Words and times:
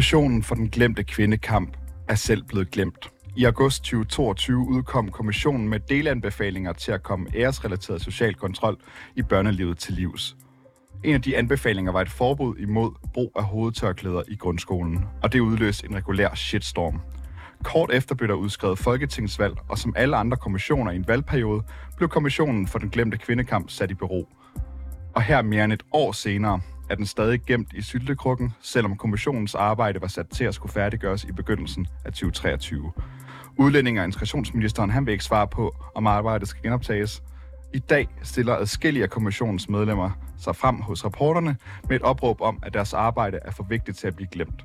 Kommissionen 0.00 0.42
for 0.42 0.54
den 0.54 0.68
glemte 0.68 1.04
kvindekamp 1.04 1.76
er 2.08 2.14
selv 2.14 2.44
blevet 2.44 2.70
glemt. 2.70 3.10
I 3.36 3.44
august 3.44 3.82
2022 3.84 4.58
udkom 4.58 5.10
kommissionen 5.10 5.68
med 5.68 5.80
delanbefalinger 5.80 6.72
til 6.72 6.92
at 6.92 7.02
komme 7.02 7.26
æresrelateret 7.34 8.02
social 8.02 8.34
kontrol 8.34 8.76
i 9.16 9.22
børnelivet 9.22 9.78
til 9.78 9.94
livs. 9.94 10.36
En 11.04 11.14
af 11.14 11.22
de 11.22 11.36
anbefalinger 11.36 11.92
var 11.92 12.00
et 12.00 12.10
forbud 12.10 12.56
imod 12.56 12.90
brug 13.14 13.32
af 13.36 13.44
hovedtørklæder 13.44 14.22
i 14.28 14.36
grundskolen, 14.36 15.04
og 15.22 15.32
det 15.32 15.40
udløste 15.40 15.86
en 15.86 15.96
regulær 15.96 16.34
shitstorm. 16.34 17.00
Kort 17.64 17.90
efter 17.92 18.14
blev 18.14 18.28
der 18.28 18.34
udskrevet 18.34 18.78
folketingsvalg, 18.78 19.54
og 19.68 19.78
som 19.78 19.94
alle 19.96 20.16
andre 20.16 20.36
kommissioner 20.36 20.92
i 20.92 20.96
en 20.96 21.08
valgperiode, 21.08 21.62
blev 21.96 22.08
kommissionen 22.08 22.66
for 22.66 22.78
den 22.78 22.90
glemte 22.90 23.18
kvindekamp 23.18 23.70
sat 23.70 23.90
i 23.90 23.94
bero. 23.94 24.28
Og 25.14 25.22
her 25.22 25.42
mere 25.42 25.64
end 25.64 25.72
et 25.72 25.82
år 25.92 26.12
senere 26.12 26.60
er 26.90 26.94
den 26.94 27.06
stadig 27.06 27.42
gemt 27.46 27.72
i 27.72 27.82
syltekrukken, 27.82 28.52
selvom 28.60 28.96
kommissionens 28.96 29.54
arbejde 29.54 30.00
var 30.00 30.06
sat 30.06 30.28
til 30.28 30.44
at 30.44 30.54
skulle 30.54 30.72
færdiggøres 30.72 31.24
i 31.24 31.32
begyndelsen 31.32 31.86
af 32.04 32.12
2023. 32.12 32.92
Udlænding 33.58 33.98
og 33.98 34.04
integrationsministeren 34.04 34.90
han 34.90 35.06
vil 35.06 35.12
ikke 35.12 35.24
svare 35.24 35.48
på, 35.48 35.76
om 35.94 36.06
arbejdet 36.06 36.48
skal 36.48 36.62
genoptages. 36.62 37.22
I 37.74 37.78
dag 37.78 38.08
stiller 38.22 38.56
adskillige 38.56 39.02
af 39.02 39.10
kommissionens 39.10 39.68
medlemmer 39.68 40.10
sig 40.38 40.56
frem 40.56 40.80
hos 40.80 41.04
rapporterne 41.04 41.56
med 41.88 41.96
et 41.96 42.02
opråb 42.02 42.40
om, 42.40 42.58
at 42.62 42.74
deres 42.74 42.94
arbejde 42.94 43.38
er 43.44 43.50
for 43.50 43.66
vigtigt 43.68 43.98
til 43.98 44.06
at 44.06 44.16
blive 44.16 44.28
glemt. 44.32 44.64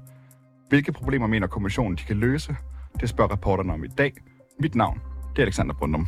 Hvilke 0.69 0.91
problemer 0.91 1.27
mener 1.27 1.47
kommissionen, 1.47 1.97
de 1.97 2.03
kan 2.03 2.17
løse? 2.17 2.55
Det 2.99 3.09
spørger 3.09 3.31
rapporterne 3.31 3.73
om 3.73 3.83
i 3.83 3.87
dag. 3.87 4.13
Mit 4.59 4.75
navn 4.75 5.01
det 5.35 5.41
er 5.41 5.45
Alexander 5.45 5.73
Brundum. 5.73 6.07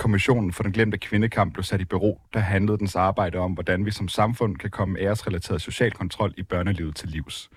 Kommissionen 0.00 0.52
for 0.52 0.62
den 0.62 0.72
glemte 0.72 0.98
kvindekamp 0.98 1.52
blev 1.52 1.64
sat 1.64 1.80
i 1.80 1.84
bero, 1.84 2.20
der 2.32 2.40
handlede 2.40 2.78
dens 2.78 2.96
arbejde 2.96 3.38
om, 3.38 3.52
hvordan 3.52 3.86
vi 3.86 3.90
som 3.90 4.08
samfund 4.08 4.56
kan 4.56 4.70
komme 4.70 4.98
æresrelateret 4.98 5.62
social 5.62 5.92
kontrol 5.92 6.34
i 6.36 6.42
børnelivet 6.42 6.96
til 6.96 7.08
livs. 7.08 7.50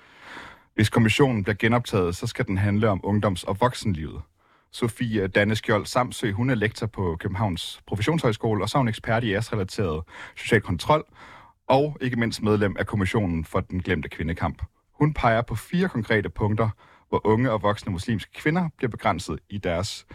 Hvis 0.75 0.89
kommissionen 0.89 1.43
bliver 1.43 1.55
genoptaget, 1.55 2.15
så 2.15 2.27
skal 2.27 2.45
den 2.47 2.57
handle 2.57 2.89
om 2.89 3.01
ungdoms- 3.03 3.43
og 3.43 3.57
voksenlivet. 3.59 4.21
Sofie 4.71 5.27
Danneskjold 5.27 5.85
Samsø, 5.85 6.31
hun 6.31 6.49
er 6.49 6.55
lektor 6.55 6.87
på 6.87 7.17
Københavns 7.19 7.81
Professionshøjskole, 7.87 8.63
og 8.63 8.69
så 8.69 8.77
er 8.77 8.79
hun 8.79 8.87
ekspert 8.87 9.23
i 9.23 9.33
æresrelateret 9.33 10.03
social 10.35 10.61
kontrol, 10.61 11.03
og 11.67 11.97
ikke 12.01 12.19
mindst 12.19 12.41
medlem 12.41 12.75
af 12.79 12.87
kommissionen 12.87 13.45
for 13.45 13.59
den 13.59 13.81
glemte 13.81 14.09
kvindekamp. 14.09 14.61
Hun 14.93 15.13
peger 15.13 15.41
på 15.41 15.55
fire 15.55 15.89
konkrete 15.89 16.29
punkter, 16.29 16.69
hvor 17.09 17.21
unge 17.27 17.51
og 17.51 17.61
voksne 17.61 17.91
muslimske 17.91 18.33
kvinder 18.33 18.69
bliver 18.77 18.89
begrænset 18.89 19.39
i 19.49 19.57
deres 19.57 20.05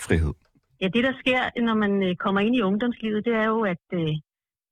frihed. 0.00 0.32
Ja, 0.84 0.88
det 0.88 1.04
der 1.04 1.14
sker, 1.22 1.60
når 1.68 1.74
man 1.74 2.02
øh, 2.02 2.16
kommer 2.16 2.40
ind 2.40 2.56
i 2.56 2.66
ungdomslivet, 2.70 3.24
det 3.24 3.34
er 3.34 3.44
jo, 3.44 3.60
at 3.74 3.84
øh, 3.92 4.14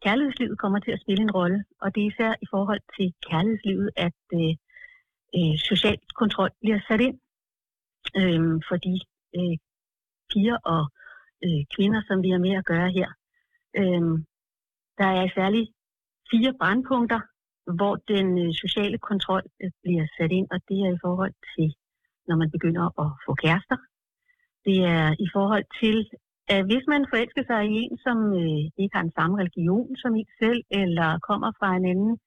kærlighedslivet 0.05 0.59
kommer 0.59 0.79
til 0.81 0.91
at 0.91 1.01
spille 1.01 1.23
en 1.23 1.31
rolle. 1.31 1.65
Og 1.81 1.95
det 1.95 2.01
er 2.03 2.11
især 2.13 2.33
i 2.43 2.47
forhold 2.51 2.81
til 2.97 3.15
kærlighedslivet, 3.31 3.91
at 3.97 4.21
øh, 4.41 4.55
øh, 5.39 5.55
social 5.71 5.99
kontrol 6.21 6.51
bliver 6.61 6.81
sat 6.89 7.01
ind. 7.01 7.17
Øh, 8.21 8.61
fordi 8.71 8.95
øh, 9.39 9.57
piger 10.31 10.59
og 10.75 10.83
øh, 11.45 11.63
kvinder, 11.75 12.03
som 12.09 12.23
vi 12.23 12.31
har 12.31 12.39
med 12.47 12.55
at 12.61 12.65
gøre 12.73 12.91
her. 12.99 13.09
Øh, 13.81 14.03
der 15.01 15.11
er 15.21 15.35
særligt 15.35 15.71
fire 16.31 16.53
brandpunkter, 16.61 17.21
hvor 17.79 17.95
den 17.97 18.27
øh, 18.45 18.53
sociale 18.63 18.99
kontrol 18.99 19.43
øh, 19.63 19.71
bliver 19.83 20.07
sat 20.17 20.33
ind, 20.39 20.47
og 20.51 20.59
det 20.69 20.79
er 20.87 20.91
i 20.95 21.03
forhold 21.05 21.35
til, 21.55 21.69
når 22.29 22.37
man 22.37 22.51
begynder 22.51 22.85
at 23.03 23.09
få 23.27 23.35
kærester, 23.35 23.77
det 24.65 24.79
er 24.97 25.07
i 25.27 25.29
forhold 25.33 25.67
til, 25.81 25.97
at 26.49 26.65
hvis 26.69 26.85
man 26.93 27.07
forelsker 27.11 27.45
sig 27.51 27.63
i 27.73 27.75
en, 27.85 27.99
som 28.07 28.19
øh, 28.43 28.63
ikke 28.83 28.95
har 28.97 29.03
den 29.03 29.17
samme 29.19 29.39
religion 29.43 29.97
som 29.97 30.13
en 30.15 30.29
selv, 30.43 30.63
eller 30.71 31.19
kommer 31.29 31.51
fra 31.59 31.77
en 31.77 31.87
anden 31.93 32.19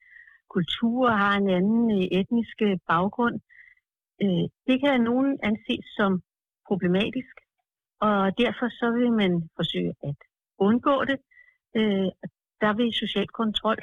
kultur 0.56 1.10
og 1.10 1.20
har 1.20 1.36
en 1.38 1.50
anden 1.50 1.84
øh, 1.98 2.08
etnisk 2.20 2.58
øh, 2.62 2.78
baggrund, 2.88 3.38
øh, 4.24 4.46
det 4.68 4.78
kan 4.84 5.02
nogen 5.02 5.40
anses 5.44 5.86
som 5.98 6.12
problematisk, 6.68 7.36
og 8.00 8.38
derfor 8.38 8.68
så 8.80 8.88
vil 8.98 9.12
man 9.22 9.50
forsøge 9.56 9.94
at 10.04 10.18
undgå 10.58 10.96
det. 11.10 11.20
Øh, 11.78 12.10
der 12.64 12.74
vil 12.80 12.94
social 12.94 13.28
kontrol 13.28 13.80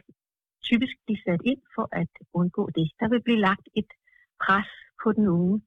typisk 0.68 0.94
blive 1.04 1.22
sat 1.26 1.40
ind 1.44 1.62
for 1.74 1.88
at 1.92 2.12
undgå 2.34 2.64
det. 2.76 2.86
Der 3.00 3.08
vil 3.08 3.22
blive 3.22 3.44
lagt 3.48 3.66
et 3.80 3.90
pres 4.44 4.70
på 5.02 5.12
den 5.12 5.26
unge 5.28 5.62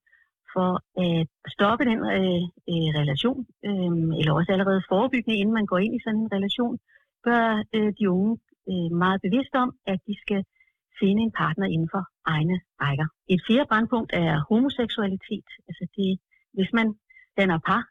for 0.55 0.71
at 1.05 1.27
stoppe 1.55 1.83
den 1.89 1.99
øh, 2.17 2.43
øh, 2.71 2.89
relation, 3.01 3.39
øh, 3.67 4.09
eller 4.19 4.33
også 4.38 4.51
allerede 4.55 4.88
forebyggende, 4.91 5.39
inden 5.39 5.55
man 5.59 5.69
går 5.71 5.79
ind 5.85 5.93
i 5.95 6.03
sådan 6.03 6.19
en 6.19 6.33
relation, 6.38 6.75
gør 7.27 7.45
øh, 7.75 7.89
de 7.99 8.05
unge 8.17 8.33
øh, 8.71 8.89
meget 9.03 9.19
bevidst 9.25 9.53
om, 9.63 9.69
at 9.93 9.99
de 10.07 10.16
skal 10.23 10.41
finde 10.99 11.21
en 11.23 11.33
partner 11.41 11.67
inden 11.75 11.89
for 11.95 12.03
egne 12.35 12.57
rækker. 12.83 13.07
Et 13.33 13.41
fjerde 13.47 13.69
brandpunkt 13.71 14.11
er 14.23 14.31
homoseksualitet. 14.49 15.49
Altså 15.67 15.83
det, 15.97 16.09
hvis 16.57 16.72
man 16.77 16.87
danner 17.37 17.59
par 17.69 17.83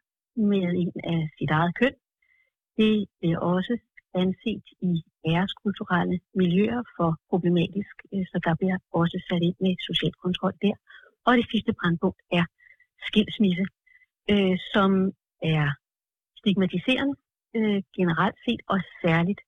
med 0.50 0.62
en 0.82 0.92
af 1.14 1.20
sit 1.38 1.50
eget 1.58 1.72
køn, 1.80 1.94
det 2.78 2.94
er 3.22 3.38
også 3.54 3.74
anset 4.22 4.64
i 4.90 4.92
æreskulturelle 5.32 6.18
miljøer 6.40 6.82
for 6.96 7.10
problematisk, 7.30 7.94
øh, 8.14 8.24
så 8.30 8.36
der 8.46 8.54
bliver 8.60 8.78
også 9.00 9.16
sat 9.28 9.42
ind 9.48 9.56
med 9.64 9.74
social 9.88 10.14
kontrol 10.24 10.54
der. 10.64 10.76
Og 11.26 11.36
det 11.38 11.46
sidste 11.50 11.72
brandpunkt 11.80 12.20
er 12.32 12.44
skilsmisse, 13.08 13.66
øh, 14.32 14.56
som 14.72 14.90
er 15.42 15.66
stigmatiserende 16.40 17.14
øh, 17.56 17.82
generelt 17.98 18.36
set, 18.44 18.60
og 18.72 18.78
særligt 19.02 19.40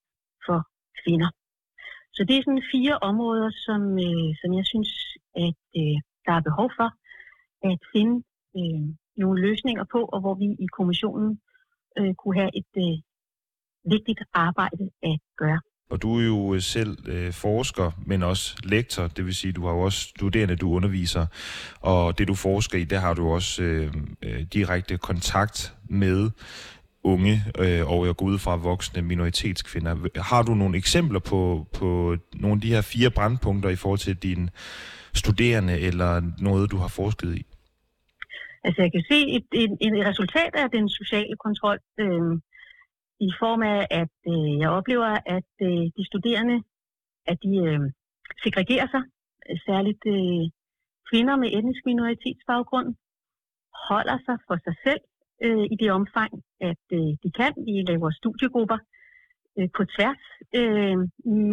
for 0.47 0.59
kvinder. 1.03 1.31
Så 2.17 2.25
det 2.29 2.35
er 2.37 2.43
sådan 2.43 2.71
fire 2.73 2.99
områder, 3.11 3.51
som, 3.67 3.83
øh, 4.07 4.31
som 4.41 4.51
jeg 4.59 4.67
synes, 4.73 4.91
at 5.47 5.61
øh, 5.81 5.97
der 6.27 6.33
er 6.37 6.49
behov 6.49 6.69
for 6.79 6.89
at 7.71 7.79
finde 7.93 8.17
øh, 8.59 8.87
nogle 9.17 9.41
løsninger 9.47 9.85
på, 9.95 10.01
og 10.05 10.21
hvor 10.21 10.35
vi 10.35 10.49
i 10.65 10.67
kommissionen 10.67 11.41
øh, 11.99 12.15
kunne 12.15 12.37
have 12.41 12.53
et 12.61 12.73
øh, 12.87 12.97
vigtigt 13.95 14.21
arbejde 14.35 14.85
at 15.03 15.19
gøre. 15.37 15.61
Og 15.91 16.03
du 16.03 16.19
er 16.19 16.25
jo 16.25 16.55
øh, 16.55 16.61
selv 16.61 16.99
øh, 17.09 17.33
forsker, 17.33 17.91
men 18.07 18.23
også 18.23 18.57
lektor, 18.65 19.07
det 19.07 19.27
vil 19.27 19.35
sige, 19.35 19.53
du 19.53 19.67
har 19.67 19.73
jo 19.73 19.81
også 19.81 20.01
studerende, 20.01 20.57
du 20.57 20.71
underviser, 20.71 21.27
og 21.81 22.19
det 22.19 22.29
du 22.29 22.35
forsker 22.35 22.79
i, 22.79 22.85
der 22.85 22.99
har 22.99 23.15
du 23.15 23.29
også 23.29 23.63
øh, 23.63 23.93
øh, 24.23 24.43
direkte 24.53 24.99
kontakt 24.99 25.75
med 25.89 26.31
unge, 27.03 27.45
øh, 27.59 27.91
og 27.91 28.07
jeg 28.07 28.17
går 28.17 28.27
ud 28.27 28.39
fra 28.39 28.57
voksne 28.57 29.03
minoritetskvinder. 29.03 30.21
Har 30.23 30.43
du 30.43 30.55
nogle 30.55 30.77
eksempler 30.77 31.19
på, 31.19 31.67
på 31.73 32.17
nogle 32.35 32.55
af 32.55 32.61
de 32.61 32.69
her 32.75 32.81
fire 32.81 33.11
brandpunkter 33.11 33.71
i 33.71 33.77
forhold 33.77 33.99
til 33.99 34.17
dine 34.17 34.49
studerende, 35.15 35.79
eller 35.79 36.23
noget, 36.39 36.71
du 36.71 36.77
har 36.77 36.89
forsket 36.89 37.35
i? 37.35 37.47
Altså 38.65 38.83
jeg 38.83 38.93
kan 38.93 39.05
se 39.11 39.19
et, 39.37 39.47
et, 39.53 39.73
et 39.81 40.07
resultat 40.07 40.53
af 40.55 40.71
den 40.71 40.89
sociale 40.89 41.37
kontrol, 41.45 41.79
øh, 42.01 42.41
i 43.21 43.31
form 43.39 43.63
af, 43.63 43.87
at 43.91 44.17
øh, 44.33 44.59
jeg 44.61 44.71
oplever, 44.71 45.11
at 45.37 45.51
øh, 45.63 45.85
de 45.97 46.07
studerende, 46.07 46.63
at 47.27 47.39
de 47.43 47.53
øh, 47.67 47.81
segregerer 48.45 48.89
sig, 48.95 49.03
særligt 49.67 50.03
øh, 50.07 50.45
kvinder 51.11 51.37
med 51.37 51.49
etnisk 51.57 51.83
minoritetsbaggrund, 51.87 52.89
holder 53.89 54.19
sig 54.27 54.37
for 54.47 54.57
sig 54.65 54.77
selv 54.87 55.03
øh, 55.45 55.65
i 55.73 55.77
det 55.81 55.91
omfang, 55.93 56.33
at 56.61 56.85
øh, 56.93 57.11
de 57.23 57.31
kan. 57.39 57.53
Vi 57.67 57.73
laver 57.91 58.11
studiegrupper 58.11 58.79
øh, 59.59 59.69
på 59.77 59.83
tværs, 59.95 60.25
øh, 60.61 60.99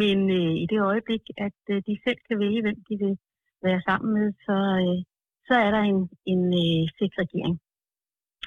men 0.00 0.18
øh, 0.38 0.54
i 0.64 0.66
det 0.72 0.80
øjeblik, 0.80 1.24
at 1.46 1.60
øh, 1.70 1.82
de 1.86 1.94
selv 2.04 2.18
kan 2.28 2.38
vælge, 2.38 2.62
hvem 2.62 2.78
de 2.88 2.94
vil 3.04 3.18
være 3.62 3.80
sammen 3.88 4.10
med, 4.16 4.26
så, 4.46 4.56
øh, 4.82 4.98
så 5.48 5.54
er 5.64 5.70
der 5.76 5.82
en, 5.92 6.00
en 6.32 6.44
øh, 6.64 6.82
segregering 6.98 7.54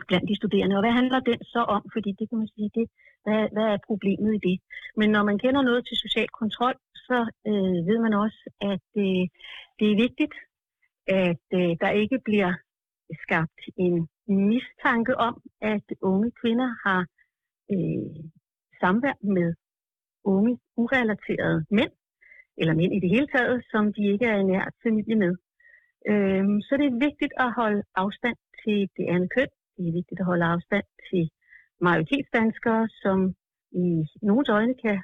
blandt 0.07 0.29
de 0.29 0.35
studerende. 0.35 0.75
Og 0.77 0.83
hvad 0.83 0.95
handler 0.99 1.19
den 1.19 1.39
så 1.44 1.61
om? 1.75 1.83
Fordi 1.94 2.09
det 2.19 2.29
kan 2.29 2.38
man 2.38 2.49
sige, 2.55 2.69
det, 2.75 2.85
hvad, 3.23 3.41
hvad 3.55 3.67
er 3.73 3.85
problemet 3.89 4.31
i 4.35 4.41
det? 4.47 4.57
Men 4.99 5.09
når 5.15 5.23
man 5.23 5.38
kender 5.44 5.61
noget 5.61 5.81
til 5.88 5.97
social 5.97 6.29
kontrol, 6.41 6.75
så 7.07 7.17
øh, 7.49 7.79
ved 7.89 7.97
man 8.05 8.13
også, 8.13 8.41
at 8.61 8.88
øh, 9.03 9.23
det 9.79 9.88
er 9.91 10.01
vigtigt, 10.05 10.35
at 11.25 11.45
øh, 11.59 11.71
der 11.81 11.89
ikke 12.01 12.19
bliver 12.25 12.53
skabt 13.23 13.61
en 13.77 14.07
mistanke 14.27 15.13
om, 15.17 15.41
at 15.61 15.88
unge 16.01 16.31
kvinder 16.41 16.69
har 16.85 17.01
øh, 17.73 18.15
samvær 18.79 19.17
med 19.35 19.53
unge 20.23 20.59
urelaterede 20.77 21.65
mænd, 21.71 21.91
eller 22.57 22.73
mænd 22.73 22.94
i 22.94 22.99
det 22.99 23.09
hele 23.09 23.27
taget, 23.27 23.65
som 23.71 23.94
de 23.94 24.03
ikke 24.13 24.25
er 24.25 24.38
i 24.38 24.44
nær 24.44 24.65
familie 24.83 25.15
med. 25.15 25.33
Øh, 26.11 26.45
så 26.67 26.73
det 26.79 26.88
er 26.88 27.05
vigtigt 27.07 27.33
at 27.38 27.53
holde 27.59 27.83
afstand 27.95 28.38
til 28.63 28.89
det 28.97 29.05
andet 29.13 29.29
køn, 29.35 29.51
det 29.77 29.88
er 29.88 29.97
vigtigt 30.00 30.19
at 30.19 30.25
holde 30.25 30.45
afstand 30.45 30.88
til 31.09 31.24
majoritetsdanskere, 31.81 32.83
som 33.03 33.18
i 33.71 33.88
nogle 34.21 34.45
øjne 34.50 34.75
kan 34.85 34.97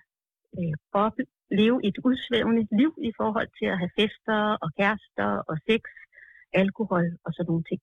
øh, 0.60 0.74
opleve 0.94 1.78
et 1.90 1.98
udsvævende 2.08 2.68
liv 2.80 2.92
i 3.10 3.12
forhold 3.20 3.50
til 3.60 3.66
at 3.74 3.78
have 3.81 3.94
fester 4.00 4.40
og 4.64 4.70
kærester 4.78 5.30
og 5.50 5.56
sex, 5.68 5.81
alkohol 6.54 7.06
og 7.25 7.34
sådan 7.34 7.50
nogle 7.52 7.64
ting. 7.70 7.81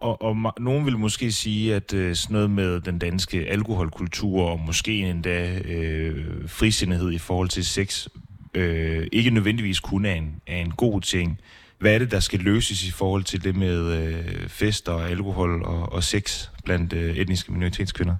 Og, 0.00 0.22
og 0.22 0.36
nogen 0.58 0.86
vil 0.86 0.98
måske 0.98 1.32
sige, 1.32 1.74
at 1.74 1.94
øh, 1.94 2.14
sådan 2.14 2.34
noget 2.34 2.50
med 2.50 2.80
den 2.80 2.98
danske 2.98 3.38
alkoholkultur, 3.38 4.50
og 4.50 4.60
måske 4.60 4.98
endda 4.98 5.58
øh, 5.58 6.48
frisindighed 6.48 7.12
i 7.12 7.18
forhold 7.18 7.48
til 7.48 7.64
sex, 7.66 8.08
øh, 8.54 9.06
ikke 9.12 9.30
nødvendigvis 9.30 9.80
kun 9.80 10.04
er 10.04 10.14
en, 10.14 10.40
er 10.46 10.56
en 10.56 10.70
god 10.70 11.00
ting. 11.00 11.40
Hvad 11.84 11.94
er 11.94 12.02
det, 12.04 12.10
der 12.16 12.20
skal 12.28 12.40
løses 12.50 12.80
i 12.90 12.92
forhold 13.00 13.24
til 13.30 13.40
det 13.46 13.54
med 13.64 13.78
øh, 13.98 14.94
og 14.94 15.00
alkohol 15.14 15.52
og, 15.72 15.82
og 15.96 16.02
sex 16.12 16.24
blandt 16.64 16.92
øh, 17.00 17.10
etniske 17.20 17.52
minoritetskvinder? 17.52 18.16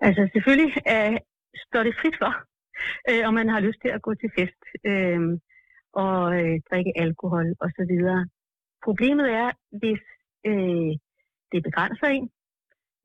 Altså 0.00 0.22
selvfølgelig 0.34 0.72
øh, 0.94 1.16
står 1.66 1.82
det 1.86 1.94
frit 2.00 2.16
for, 2.22 2.32
øh, 3.10 3.22
om 3.28 3.34
man 3.34 3.48
har 3.54 3.60
lyst 3.60 3.78
til 3.84 3.90
at 3.96 4.02
gå 4.06 4.12
til 4.14 4.30
fest 4.38 4.62
øh, 4.90 5.20
og 6.04 6.20
øh, 6.38 6.54
drikke 6.70 6.92
alkohol 7.04 7.46
osv. 7.64 7.92
Problemet 8.86 9.28
er, 9.42 9.50
hvis 9.80 10.02
øh, 10.50 10.90
det 11.52 11.60
begrænser 11.68 12.06
en, 12.16 12.26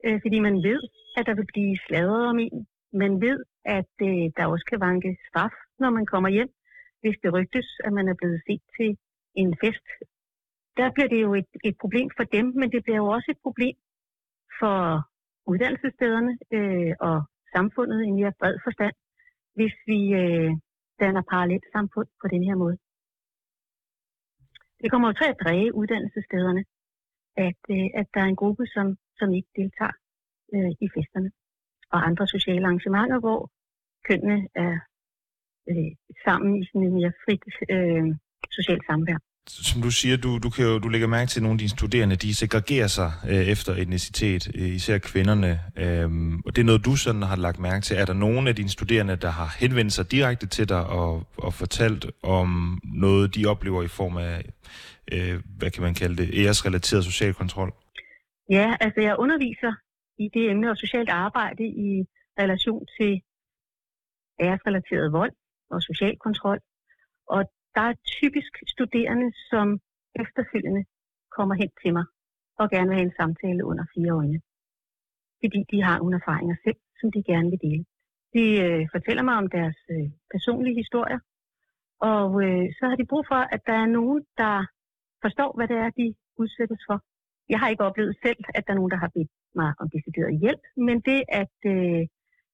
øh, 0.06 0.18
fordi 0.24 0.38
man 0.40 0.56
ved, 0.68 0.82
at 1.18 1.26
der 1.28 1.36
vil 1.36 1.48
blive 1.54 1.78
sladret 1.88 2.24
om 2.32 2.40
en. 2.40 2.68
Man 2.94 3.22
ved, 3.26 3.40
at 3.78 3.94
øh, 4.10 4.26
der 4.38 4.46
også 4.54 4.66
kan 4.72 4.80
vanke 4.80 5.18
straf, 5.30 5.56
når 5.80 5.90
man 5.90 6.06
kommer 6.06 6.30
hjem, 6.30 6.52
hvis 7.02 7.18
det 7.24 7.34
rygtes, 7.34 7.68
at 7.86 7.94
man 7.94 8.08
er 8.08 8.16
blevet 8.22 8.42
set 8.48 8.64
til 8.78 8.90
en 9.36 9.58
fest. 9.64 9.88
Der 10.78 10.92
bliver 10.92 11.10
det 11.14 11.22
jo 11.22 11.34
et, 11.34 11.52
et 11.64 11.78
problem 11.84 12.10
for 12.18 12.24
dem, 12.24 12.46
men 12.60 12.72
det 12.72 12.84
bliver 12.84 12.98
jo 12.98 13.08
også 13.16 13.28
et 13.32 13.42
problem 13.46 13.76
for 14.60 14.78
uddannelsesstederne 15.52 16.34
øh, 16.58 16.94
og 17.00 17.18
samfundet 17.56 18.00
i 18.06 18.12
mere 18.12 18.34
bred 18.40 18.56
forstand, 18.64 18.96
hvis 19.58 19.76
vi 19.92 20.00
øh, 20.22 20.52
danner 21.00 21.24
parallelt 21.32 21.66
samfund 21.76 22.08
på 22.22 22.28
den 22.34 22.44
her 22.44 22.56
måde. 22.56 22.78
Det 24.82 24.92
kommer 24.92 25.08
jo 25.08 25.14
til 25.14 25.30
at 25.30 25.42
dræge 25.44 25.76
uddannelsesstederne, 25.76 26.64
at, 27.48 27.62
øh, 27.70 27.88
at 28.00 28.08
der 28.14 28.22
er 28.22 28.30
en 28.34 28.42
gruppe, 28.42 28.66
som, 28.76 28.98
som 29.20 29.34
ikke 29.34 29.52
deltager 29.56 29.96
øh, 30.54 30.72
i 30.86 30.88
festerne 30.96 31.32
og 31.94 32.08
andre 32.08 32.28
sociale 32.28 32.66
arrangementer, 32.66 33.20
hvor 33.20 33.52
kønnene 34.08 34.48
er 34.56 34.76
øh, 35.70 35.92
sammen 36.26 36.52
i 36.62 36.66
sådan 36.66 36.84
en 36.88 36.94
mere 37.00 37.14
frit 37.24 37.44
øh, 37.76 38.16
socialt 38.58 38.86
samvær 38.86 39.20
som 39.50 39.82
du 39.82 39.92
siger, 39.92 40.18
du, 40.18 40.38
du, 40.38 40.50
kan 40.50 40.66
jo, 40.66 40.80
du 40.80 40.88
lægger 40.88 41.08
mærke 41.08 41.30
til, 41.30 41.40
at 41.40 41.44
nogle 41.44 41.56
af 41.56 41.60
dine 41.60 41.70
studerende, 41.70 42.16
de 42.16 42.36
segregerer 42.36 42.88
sig 42.88 43.12
øh, 43.28 43.48
efter 43.48 43.76
etnicitet, 43.76 44.52
øh, 44.56 44.70
især 44.70 44.98
kvinderne. 44.98 45.60
Øh, 45.78 46.10
og 46.46 46.56
det 46.56 46.62
er 46.62 46.66
noget, 46.66 46.86
du 46.86 46.96
sådan 46.96 47.22
har 47.22 47.36
lagt 47.36 47.60
mærke 47.60 47.82
til. 47.82 47.98
Er 47.98 48.06
der 48.06 48.14
nogen 48.14 48.48
af 48.48 48.56
dine 48.56 48.70
studerende, 48.70 49.16
der 49.16 49.30
har 49.30 49.56
henvendt 49.60 49.94
sig 49.94 50.12
direkte 50.12 50.48
til 50.48 50.70
dig 50.70 50.88
og, 50.88 51.28
og 51.38 51.54
fortalt 51.54 52.06
om 52.24 52.80
noget, 52.84 53.36
de 53.36 53.46
oplever 53.46 53.84
i 53.84 53.88
form 53.88 54.18
af, 54.18 54.46
øh, 55.12 55.42
hvad 55.58 55.72
kan 55.72 55.84
man 55.84 55.94
kalde 55.94 56.16
det, 56.16 56.30
æresrelateret 56.34 57.04
social 57.06 57.34
kontrol? 57.34 57.74
Ja, 58.50 58.76
altså 58.80 59.02
jeg 59.02 59.16
underviser 59.20 59.74
i 60.20 60.30
det 60.34 60.50
emne 60.52 60.70
og 60.70 60.78
socialt 60.78 61.10
arbejde 61.10 61.64
i 61.64 62.06
relation 62.40 62.86
til 63.00 63.22
æresrelateret 64.42 65.12
vold 65.12 65.32
og 65.72 65.82
social 65.82 66.18
kontrol. 66.18 66.60
Og 67.28 67.52
der 67.76 67.82
er 67.82 67.94
typisk 68.20 68.54
studerende, 68.68 69.28
som 69.50 69.80
efterfølgende 70.24 70.84
kommer 71.38 71.56
hen 71.56 71.72
til 71.82 71.94
mig 71.94 72.06
og 72.60 72.70
gerne 72.70 72.88
vil 72.88 72.98
have 72.98 73.10
en 73.10 73.20
samtale 73.20 73.66
under 73.66 73.86
fire 73.96 74.12
øjne. 74.12 74.42
Fordi 75.42 75.60
de 75.72 75.84
har 75.84 75.98
nogle 75.98 76.16
erfaringer 76.16 76.56
selv, 76.64 76.80
som 77.00 77.12
de 77.12 77.24
gerne 77.24 77.50
vil 77.50 77.62
dele. 77.68 77.86
De 78.36 78.46
øh, 78.66 78.88
fortæller 78.96 79.24
mig 79.24 79.36
om 79.42 79.48
deres 79.50 79.80
øh, 79.90 80.10
personlige 80.34 80.76
historier, 80.84 81.20
og 82.00 82.30
øh, 82.46 82.66
så 82.78 82.84
har 82.90 82.96
de 82.96 83.06
brug 83.12 83.26
for, 83.32 83.42
at 83.56 83.62
der 83.68 83.74
er 83.84 83.86
nogen, 83.86 84.26
der 84.38 84.56
forstår, 85.22 85.52
hvad 85.56 85.68
det 85.68 85.78
er, 85.78 85.90
de 85.90 86.16
udsættes 86.38 86.82
for. 86.88 86.98
Jeg 87.50 87.60
har 87.60 87.70
ikke 87.70 87.84
oplevet 87.84 88.16
selv, 88.26 88.42
at 88.56 88.64
der 88.68 88.74
er 88.74 88.78
nogen, 88.78 88.92
der 88.92 88.98
har 88.98 89.12
bedt 89.16 89.32
mig 89.56 89.74
om 89.80 89.90
decideret 89.90 90.40
hjælp, 90.40 90.64
men 90.78 91.02
det, 91.10 91.24
at, 91.42 91.58
øh, 91.66 92.08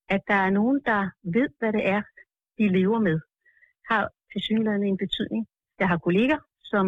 at 0.10 0.22
der 0.28 0.40
er 0.48 0.50
nogen, 0.50 0.82
der 0.86 1.10
ved, 1.24 1.50
hvad 1.60 1.74
det 1.74 1.88
er, 1.96 2.02
de 2.58 2.68
lever 2.68 3.00
med, 3.00 3.20
har 3.90 4.10
til 4.32 4.42
synligheden 4.48 4.84
en 4.84 4.98
betydning. 5.06 5.42
Jeg 5.80 5.88
har 5.92 5.98
kolleger, 5.98 6.40
som 6.72 6.86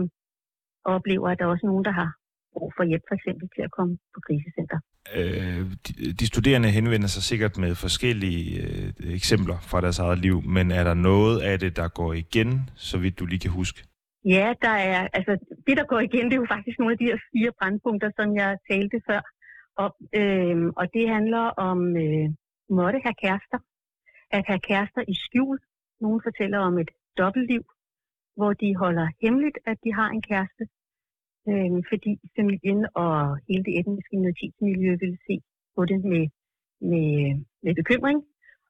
oplever, 0.86 1.28
at 1.30 1.40
der 1.40 1.46
er 1.46 1.50
også 1.50 1.66
nogen, 1.66 1.86
der 1.86 1.92
har 1.92 2.10
brug 2.54 2.74
for 2.78 2.84
hjælp, 2.84 3.04
for 3.10 3.16
eksempel 3.16 3.50
til 3.56 3.62
at 3.68 3.72
komme 3.78 3.94
på 4.14 4.20
krisecenter. 4.28 4.80
Øh, 5.18 5.64
de, 5.86 6.14
de 6.20 6.26
studerende 6.28 6.70
henvender 6.70 7.08
sig 7.08 7.24
sikkert 7.24 7.58
med 7.58 7.76
forskellige 7.76 8.46
øh, 8.64 9.14
eksempler 9.20 9.58
fra 9.70 9.82
deres 9.82 10.00
eget 10.00 10.20
liv, 10.20 10.38
men 10.56 10.72
er 10.72 10.84
der 10.84 10.94
noget 10.94 11.42
af 11.42 11.60
det, 11.60 11.76
der 11.76 11.88
går 11.88 12.14
igen, 12.14 12.70
så 12.76 12.98
vidt 12.98 13.20
du 13.20 13.26
lige 13.26 13.40
kan 13.40 13.52
huske? 13.52 13.80
Ja, 14.26 14.54
der 14.62 14.76
er, 14.92 15.08
altså 15.18 15.34
det, 15.68 15.78
der 15.78 15.86
går 15.92 16.00
igen, 16.00 16.26
det 16.26 16.34
er 16.34 16.44
jo 16.44 16.54
faktisk 16.56 16.80
nogle 16.80 16.94
af 16.94 16.98
de 16.98 17.10
her 17.12 17.20
fire 17.32 17.52
brandpunkter, 17.60 18.10
som 18.20 18.36
jeg 18.36 18.58
talte 18.72 18.98
før 19.10 19.22
om. 19.86 19.92
Øh, 20.20 20.58
og 20.80 20.86
det 20.94 21.06
handler 21.16 21.46
om 21.70 21.80
øh, 22.04 22.28
måtte 22.80 23.00
have 23.06 23.18
kærester, 23.24 23.60
at 24.32 24.44
have 24.48 24.60
kærester 24.70 25.02
i 25.08 25.16
skjul. 25.26 25.60
Nogle 26.02 26.20
fortæller 26.28 26.60
om 26.60 26.78
et 26.84 26.92
dobbeltliv, 27.18 27.64
hvor 28.36 28.54
de 28.54 28.76
holder 28.76 29.08
hemmeligt, 29.22 29.58
at 29.66 29.78
de 29.84 29.94
har 29.94 30.10
en 30.10 30.22
kæreste, 30.22 30.64
øh, 31.50 31.84
fordi 31.90 32.12
familien 32.38 32.86
og 32.96 33.38
hele 33.48 33.64
det 33.64 33.80
etniske 33.80 34.16
minoritetsmiljø 34.18 34.92
vil 35.04 35.18
se 35.28 35.36
på 35.76 35.86
det 35.86 36.00
med, 36.06 36.24
med, 36.82 37.10
med 37.64 37.76
bekymring, 37.76 38.24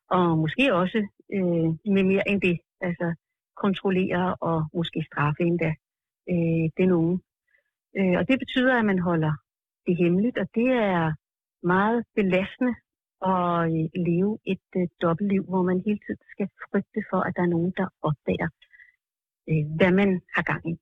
og 0.10 0.38
måske 0.38 0.74
også 0.74 1.00
øh, 1.34 1.68
med 1.96 2.04
mere 2.04 2.30
end 2.30 2.42
det, 2.42 2.60
altså 2.82 3.14
kontrollere 3.56 4.36
og 4.36 4.58
måske 4.74 5.06
straffe 5.10 5.44
endda 5.44 5.72
øh, 6.30 6.66
den 6.78 6.92
unge. 6.92 7.20
Øh, 7.98 8.16
og 8.20 8.28
det 8.28 8.40
betyder, 8.40 8.80
at 8.80 8.86
man 8.86 9.00
holder 9.00 9.34
det 9.86 9.98
hemmeligt, 9.98 10.38
og 10.38 10.48
det 10.56 10.68
er 10.68 11.14
meget 11.64 12.06
belastende 12.16 12.76
at 13.32 13.72
øh, 13.72 13.84
leve 14.10 14.34
et 14.54 14.68
øh, 14.80 14.88
dobbeltliv, 15.02 15.44
hvor 15.52 15.64
man 15.70 15.78
hele 15.86 16.00
tiden 16.06 16.24
skal 16.34 16.48
frygte 16.66 17.02
for, 17.10 17.20
at 17.28 17.34
der 17.36 17.44
er 17.48 17.54
nogen, 17.56 17.74
der 17.80 17.88
opdager, 18.10 18.50
øh, 19.50 19.64
hvad 19.78 19.92
man 19.92 20.10
har 20.36 20.44
gang 20.52 20.64
i. 20.72 20.76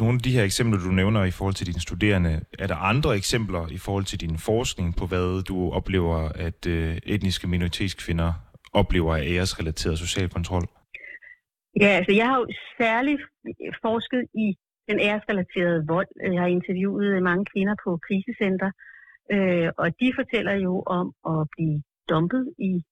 Nogle 0.00 0.14
af 0.14 0.22
de 0.26 0.34
her 0.36 0.44
eksempler, 0.44 0.78
du 0.78 0.92
nævner 1.00 1.24
i 1.24 1.30
forhold 1.38 1.54
til 1.54 1.66
dine 1.66 1.80
studerende, 1.80 2.34
er 2.58 2.66
der 2.66 2.76
andre 2.76 3.16
eksempler 3.16 3.62
i 3.76 3.78
forhold 3.78 4.04
til 4.04 4.20
din 4.20 4.38
forskning 4.38 4.96
på, 4.98 5.06
hvad 5.06 5.42
du 5.50 5.56
oplever, 5.78 6.18
at 6.46 6.66
øh, 6.66 6.96
etniske 7.14 7.48
minoritetskvinder 7.48 8.32
oplever 8.72 9.16
af 9.16 9.22
æresrelateret 9.32 9.98
social 9.98 10.28
kontrol? 10.28 10.64
Ja, 11.80 11.90
altså 11.98 12.12
jeg 12.20 12.26
har 12.30 12.38
jo 12.38 12.46
særligt 12.80 13.22
forsket 13.86 14.22
i 14.44 14.46
den 14.88 14.98
æresrelaterede 15.08 15.80
vold. 15.94 16.10
Jeg 16.32 16.40
har 16.42 16.50
interviewet 16.58 17.22
mange 17.22 17.44
kvinder 17.52 17.76
på 17.84 17.90
krisecenter, 18.06 18.70
Øh, 19.30 19.68
og 19.76 20.00
de 20.00 20.12
fortæller 20.18 20.52
jo 20.52 20.82
om 20.86 21.14
at 21.26 21.48
blive 21.54 21.82
dumpet 22.08 22.54
i 22.58 22.84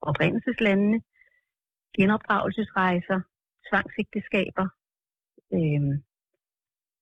oprindelseslandene, 0.00 1.00
genopdragelsesrejser, 1.96 3.20
tvangsægteskaber. 3.68 4.66
Øh, 5.54 5.98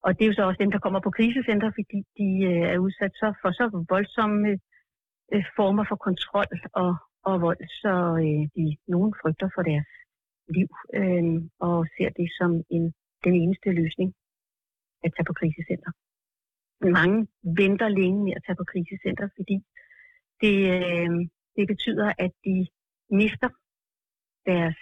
og 0.02 0.10
det 0.18 0.22
er 0.24 0.28
jo 0.30 0.34
så 0.34 0.42
også 0.42 0.62
dem, 0.64 0.70
der 0.70 0.78
kommer 0.78 1.00
på 1.00 1.10
krisecenter, 1.10 1.70
fordi 1.78 1.98
de 2.18 2.28
øh, 2.50 2.66
er 2.72 2.78
udsat 2.78 3.12
så 3.14 3.34
for 3.42 3.50
så 3.50 3.84
voldsomme 3.88 4.48
øh, 5.32 5.44
former 5.56 5.84
for 5.88 5.96
kontrol 5.96 6.50
og, 6.72 6.92
og 7.22 7.40
vold, 7.40 7.62
så 7.82 7.94
øh, 8.24 8.42
de 8.56 8.76
nogen 8.88 9.14
frygter 9.22 9.48
for 9.54 9.62
deres 9.62 9.90
liv 10.56 10.68
øh, 10.98 11.24
og 11.58 11.86
ser 11.96 12.10
det 12.20 12.28
som 12.38 12.50
en, 12.70 12.84
den 13.24 13.34
eneste 13.42 13.70
løsning 13.80 14.14
at 15.04 15.12
tage 15.16 15.24
på 15.24 15.32
krisecenter 15.32 15.92
mange 16.90 17.28
venter 17.42 17.88
længe 17.88 18.24
med 18.24 18.32
at 18.36 18.42
tage 18.46 18.56
på 18.56 18.64
krisecenter, 18.64 19.28
fordi 19.36 19.56
det, 20.40 20.56
øh, 20.74 21.10
det 21.56 21.66
betyder, 21.72 22.12
at 22.18 22.32
de 22.44 22.66
mister 23.10 23.48
deres 24.46 24.78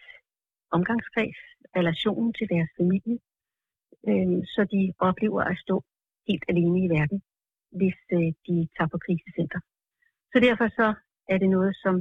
omgangskreds, 0.71 1.40
relationen 1.76 2.33
til 2.33 2.49
deres 2.49 2.71
familie, 2.78 3.19
øh, 4.09 4.38
så 4.54 4.61
de 4.73 4.92
oplever 4.99 5.42
at 5.42 5.59
stå 5.59 5.85
helt 6.28 6.45
alene 6.49 6.85
i 6.85 6.88
verden, 6.88 7.23
hvis 7.78 7.99
øh, 8.12 8.33
de 8.47 8.69
tager 8.76 8.90
på 8.92 8.99
krisecenter. 9.07 9.61
Så 10.33 10.40
derfor 10.40 10.69
så 10.69 10.95
er 11.28 11.38
det 11.38 11.50
noget, 11.50 11.76
som 11.83 11.95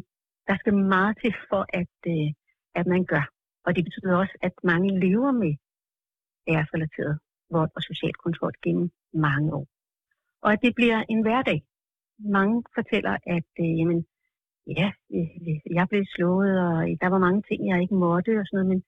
der 0.47 0.57
skal 0.57 0.73
meget 0.73 1.17
til 1.21 1.33
for, 1.49 1.65
at, 1.81 1.95
øh, 2.07 2.29
at 2.75 2.85
man 2.87 3.05
gør. 3.05 3.25
Og 3.65 3.75
det 3.75 3.83
betyder 3.83 4.15
også, 4.15 4.37
at 4.41 4.53
mange 4.63 4.99
lever 4.99 5.31
med 5.31 5.53
æresrelateret 6.47 7.19
vold 7.51 7.71
og 7.75 7.81
social 7.81 8.13
kontrol 8.13 8.53
gennem 8.63 8.91
mange 9.13 9.53
år 9.53 9.67
og 10.41 10.53
at 10.53 10.59
det 10.61 10.75
bliver 10.75 11.03
en 11.09 11.21
hverdag. 11.21 11.63
Mange 12.19 12.63
fortæller, 12.75 13.17
at 13.35 13.49
øh, 13.59 13.79
jamen, 13.79 14.05
ja, 14.67 14.91
øh, 15.15 15.75
jeg 15.77 15.87
blev 15.89 16.03
slået, 16.15 16.53
og 16.67 16.75
der 17.01 17.09
var 17.09 17.19
mange 17.27 17.41
ting, 17.41 17.59
jeg 17.69 17.81
ikke 17.81 17.95
måtte 17.95 18.31
og 18.39 18.45
sådan 18.45 18.57
noget, 18.57 18.69
men, 18.71 18.79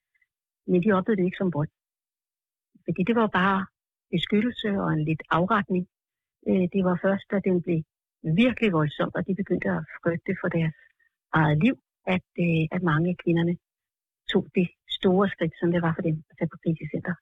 men 0.68 0.84
de 0.84 0.92
oplevede 0.98 1.20
det 1.20 1.26
ikke 1.26 1.42
som 1.42 1.54
vold. 1.54 1.72
Fordi 2.86 3.02
det 3.04 3.16
var 3.16 3.28
bare 3.28 3.66
beskyttelse 4.12 4.70
og 4.84 4.90
en 4.94 5.06
lidt 5.10 5.24
afretning. 5.30 5.88
Øh, 6.50 6.66
det 6.74 6.82
var 6.88 7.00
først, 7.06 7.26
da 7.32 7.40
den 7.48 7.62
blev 7.62 7.80
virkelig 8.24 8.72
voldsom, 8.74 9.12
og 9.16 9.28
de 9.28 9.36
begyndte 9.36 9.70
at 9.70 9.84
frygte 10.04 10.34
for 10.42 10.48
deres 10.48 10.76
eget 11.34 11.58
liv, 11.64 11.76
at, 12.16 12.28
øh, 12.46 12.64
at 12.76 12.82
mange 12.84 13.10
af 13.10 13.18
kvinderne 13.24 13.56
tog 14.32 14.44
det 14.56 14.68
store 14.98 15.30
skridt, 15.30 15.54
som 15.60 15.72
det 15.72 15.82
var 15.82 15.94
for 15.96 16.02
dem 16.02 16.24
at 16.30 16.36
tage 16.38 16.50
på 16.54 16.58
krisecenter. 16.64 17.16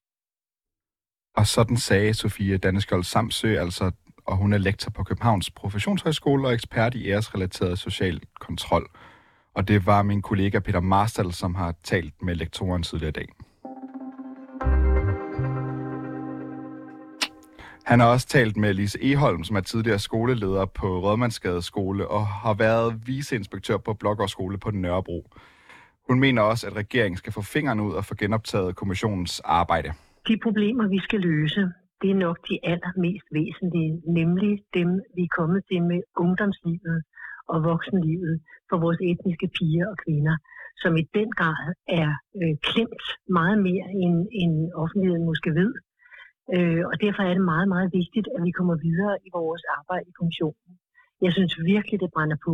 Og 1.40 1.46
sådan 1.56 1.78
sagde 1.78 2.14
Sofie 2.14 2.58
Danneskjold 2.58 3.04
Samsø, 3.04 3.50
altså 3.66 3.92
og 4.30 4.38
hun 4.38 4.54
er 4.54 4.58
lektor 4.58 4.92
på 4.92 5.04
Københavns 5.04 5.52
Professionshøjskole 5.52 6.48
og 6.48 6.54
ekspert 6.54 6.96
i 6.96 7.10
æresrelateret 7.10 7.80
social 7.80 8.22
kontrol. 8.40 8.90
Og 9.54 9.68
det 9.68 9.86
var 9.86 10.04
min 10.04 10.22
kollega 10.22 10.60
Peter 10.60 10.80
Marstal, 10.80 11.34
som 11.34 11.56
har 11.56 11.76
talt 11.84 12.22
med 12.22 12.36
lektoren 12.36 12.84
tidligere 12.84 13.10
i 13.10 13.12
dag. 13.12 13.28
Han 17.86 18.00
har 18.00 18.08
også 18.08 18.28
talt 18.28 18.58
med 18.58 18.74
Lise 18.74 19.00
Eholm, 19.04 19.44
som 19.44 19.56
er 19.56 19.62
tidligere 19.62 20.00
skoleleder 20.00 20.66
på 20.66 21.00
Rødmandsgade 21.00 21.62
skole 21.62 22.08
og 22.08 22.28
har 22.28 22.54
været 22.54 23.08
viceinspektør 23.08 23.78
på 23.78 23.94
Blågård 23.94 24.30
skole 24.30 24.58
på 24.58 24.72
Nørrebro. 24.72 25.30
Hun 26.10 26.20
mener 26.20 26.42
også, 26.42 26.68
at 26.68 26.76
regeringen 26.76 27.18
skal 27.18 27.34
få 27.34 27.42
fingrene 27.42 27.84
ud 27.84 27.94
og 27.94 28.06
få 28.06 28.16
genoptaget 28.16 28.76
kommissionens 28.76 29.40
arbejde. 29.40 29.94
De 30.28 30.38
problemer, 30.44 30.88
vi 30.88 31.00
skal 31.00 31.20
løse, 31.20 31.72
det 32.02 32.10
er 32.12 32.24
nok 32.28 32.38
de 32.50 32.56
allermest 32.72 33.28
væsentlige, 33.40 33.92
nemlig 34.20 34.52
dem, 34.74 34.90
vi 35.16 35.24
er 35.24 35.36
kommet 35.40 35.62
til 35.70 35.82
med 35.92 36.02
ungdomslivet 36.24 37.00
og 37.52 37.58
voksenlivet 37.64 38.36
for 38.70 38.78
vores 38.84 39.00
etniske 39.12 39.48
piger 39.58 39.86
og 39.92 39.98
kvinder, 40.04 40.36
som 40.82 40.92
i 41.02 41.04
den 41.18 41.30
grad 41.40 41.66
er 42.02 42.10
øh, 42.40 42.56
klemt 42.70 43.06
meget 43.38 43.58
mere, 43.68 43.88
end, 44.04 44.16
end 44.42 44.54
offentligheden 44.84 45.26
måske 45.26 45.50
ved. 45.62 45.72
Øh, 46.56 46.84
og 46.90 46.96
derfor 47.04 47.22
er 47.24 47.34
det 47.34 47.52
meget, 47.54 47.68
meget 47.76 47.90
vigtigt, 48.00 48.28
at 48.36 48.42
vi 48.48 48.52
kommer 48.52 48.76
videre 48.88 49.16
i 49.26 49.30
vores 49.40 49.64
arbejde 49.78 50.06
i 50.10 50.18
kommissionen. 50.20 50.72
Jeg 51.26 51.32
synes 51.34 51.54
virkelig, 51.74 51.98
det 52.00 52.14
brænder 52.16 52.38
på. 52.48 52.54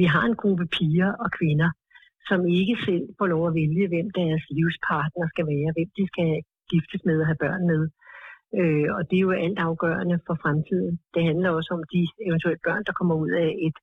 Vi 0.00 0.04
har 0.04 0.24
en 0.26 0.40
gruppe 0.42 0.66
piger 0.76 1.10
og 1.24 1.28
kvinder, 1.38 1.70
som 2.28 2.40
ikke 2.60 2.76
selv 2.86 3.06
får 3.18 3.26
lov 3.34 3.42
at 3.46 3.54
vælge, 3.60 3.88
hvem 3.88 4.08
deres 4.20 4.42
livspartner 4.56 5.26
skal 5.32 5.46
være, 5.52 5.70
hvem 5.76 5.90
de 5.98 6.04
skal 6.12 6.30
giftes 6.72 7.02
med 7.08 7.16
og 7.20 7.26
have 7.30 7.42
børn 7.44 7.62
med. 7.72 7.82
Øh, 8.60 8.88
og 8.96 9.02
det 9.08 9.16
er 9.16 9.26
jo 9.28 9.40
alt 9.44 9.58
afgørende 9.68 10.16
for 10.26 10.36
fremtiden. 10.42 10.94
Det 11.14 11.22
handler 11.28 11.50
også 11.50 11.70
om 11.78 11.82
de 11.94 12.02
eventuelle 12.28 12.64
børn, 12.66 12.82
der 12.86 12.98
kommer 12.98 13.14
ud 13.24 13.32
af 13.44 13.50
et 13.66 13.76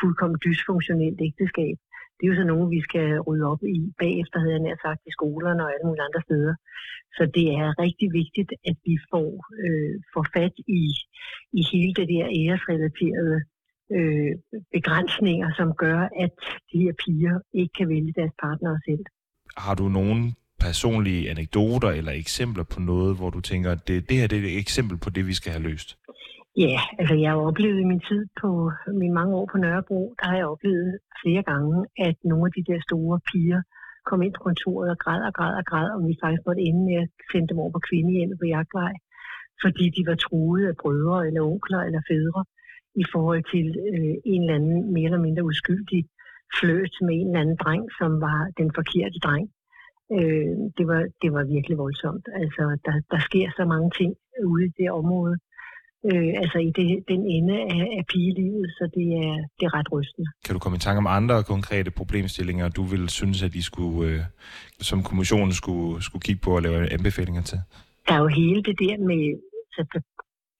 fuldkommen 0.00 0.38
dysfunktionelt 0.46 1.20
ægteskab. 1.28 1.76
Det 2.16 2.22
er 2.24 2.30
jo 2.32 2.40
så 2.40 2.46
nogen, 2.52 2.70
vi 2.76 2.80
skal 2.88 3.08
rydde 3.26 3.46
op 3.52 3.62
i 3.78 3.78
bagefter, 4.02 4.38
havde 4.38 4.56
jeg 4.56 4.64
nær 4.66 4.76
sagt, 4.86 5.00
i 5.06 5.10
skolerne 5.18 5.64
og 5.64 5.70
alle 5.72 5.86
mulige 5.86 6.06
andre 6.08 6.22
steder. 6.28 6.54
Så 7.16 7.22
det 7.36 7.46
er 7.60 7.68
rigtig 7.84 8.08
vigtigt, 8.20 8.50
at 8.70 8.76
vi 8.88 8.94
får, 9.10 9.28
øh, 9.64 9.94
får 10.14 10.24
fat 10.36 10.54
i, 10.80 10.82
i 11.58 11.60
hele 11.72 11.92
det 11.98 12.06
der 12.12 12.24
æresrelaterede 12.40 13.38
øh, 13.96 14.32
begrænsninger, 14.76 15.48
som 15.58 15.68
gør, 15.84 16.00
at 16.24 16.34
de 16.70 16.78
her 16.84 16.94
piger 17.02 17.36
ikke 17.60 17.74
kan 17.78 17.88
vælge 17.88 18.12
deres 18.20 18.34
partner 18.44 18.78
selv. 18.88 19.04
Har 19.56 19.74
du 19.74 19.86
nogen 19.98 20.22
personlige 20.66 21.30
anekdoter 21.30 21.90
eller 21.98 22.12
eksempler 22.12 22.64
på 22.74 22.80
noget, 22.80 23.16
hvor 23.16 23.30
du 23.30 23.40
tænker, 23.40 23.70
at 23.72 23.88
det, 23.88 24.08
det 24.08 24.16
her 24.18 24.26
det 24.26 24.38
er 24.38 24.42
et 24.42 24.58
eksempel 24.64 24.96
på 25.04 25.10
det, 25.10 25.26
vi 25.26 25.34
skal 25.34 25.52
have 25.52 25.66
løst? 25.70 25.88
Ja, 26.64 26.80
altså 27.00 27.14
jeg 27.22 27.30
har 27.30 27.40
oplevet 27.48 27.80
i 27.80 27.90
min 27.92 28.02
tid 28.08 28.22
på 28.42 28.50
mine 29.00 29.14
mange 29.18 29.32
år 29.38 29.46
på 29.52 29.58
Nørrebro, 29.58 30.00
der 30.18 30.26
har 30.30 30.36
jeg 30.36 30.46
oplevet 30.54 30.98
flere 31.22 31.42
gange, 31.50 31.76
at 32.06 32.16
nogle 32.30 32.44
af 32.48 32.52
de 32.56 32.66
der 32.70 32.80
store 32.88 33.16
piger 33.30 33.60
kom 34.08 34.22
ind 34.22 34.34
på 34.34 34.42
kontoret 34.48 34.88
og 34.94 34.98
græd 35.04 35.22
og 35.28 35.34
græd 35.38 35.54
og 35.60 35.64
græd, 35.70 35.88
og 35.96 36.00
vi 36.08 36.14
faktisk 36.22 36.44
måtte 36.46 36.62
ende 36.68 36.82
med 36.88 36.96
at 37.02 37.08
sende 37.30 37.48
dem 37.50 37.58
over 37.62 37.72
på 37.74 37.82
kvindehjemmet 37.88 38.36
på 38.40 38.46
jagtvej, 38.54 38.94
fordi 39.62 39.84
de 39.96 40.02
var 40.10 40.16
truet 40.24 40.64
af 40.70 40.76
brødre 40.82 41.18
eller 41.26 41.42
onkler 41.52 41.82
eller 41.88 42.02
fædre 42.10 42.42
i 43.02 43.04
forhold 43.12 43.42
til 43.54 43.66
øh, 43.94 44.14
en 44.32 44.40
eller 44.42 44.54
anden 44.58 44.78
mere 44.94 45.08
eller 45.10 45.26
mindre 45.26 45.48
uskyldig 45.50 46.02
fløt 46.58 46.94
med 47.06 47.14
en 47.20 47.28
eller 47.28 47.42
anden 47.44 47.58
dreng, 47.62 47.84
som 47.98 48.10
var 48.26 48.38
den 48.60 48.68
forkerte 48.78 49.18
dreng. 49.26 49.46
Øh, 50.16 50.52
det, 50.78 50.86
var, 50.90 51.00
det 51.22 51.30
var 51.36 51.44
virkelig 51.54 51.76
voldsomt. 51.84 52.26
Altså, 52.42 52.62
der, 52.86 52.94
der 53.12 53.20
sker 53.28 53.46
så 53.58 53.64
mange 53.72 53.90
ting 53.98 54.10
ude 54.52 54.64
i 54.66 54.72
det 54.78 54.90
område, 55.00 55.36
øh, 56.10 56.32
altså 56.42 56.58
i 56.68 56.70
det, 56.78 56.88
den 57.12 57.22
ende 57.36 57.56
af, 57.74 57.84
af 57.98 58.04
pigelivet, 58.12 58.66
så 58.78 58.84
det 58.96 59.06
er, 59.24 59.34
det 59.58 59.64
er 59.68 59.74
ret 59.78 59.92
rystende. 59.92 60.28
Kan 60.44 60.54
du 60.54 60.58
komme 60.58 60.76
i 60.76 60.84
tanke 60.86 60.98
om 60.98 61.06
andre 61.18 61.36
konkrete 61.54 61.90
problemstillinger, 61.90 62.68
du 62.68 62.82
vil 62.82 63.08
synes, 63.08 63.42
at 63.42 63.52
de 63.52 63.62
skulle, 63.62 63.98
øh, 64.08 64.20
som 64.80 65.02
kommissionen 65.02 65.52
skulle, 65.52 66.02
skulle 66.02 66.22
kigge 66.22 66.40
på 66.44 66.50
og 66.56 66.62
lave 66.62 66.92
anbefalinger 66.92 67.42
til? 67.42 67.58
Der 68.08 68.14
er 68.14 68.22
jo 68.26 68.30
hele 68.42 68.62
det 68.62 68.76
der 68.84 68.96
med 69.10 69.22
så 69.76 70.00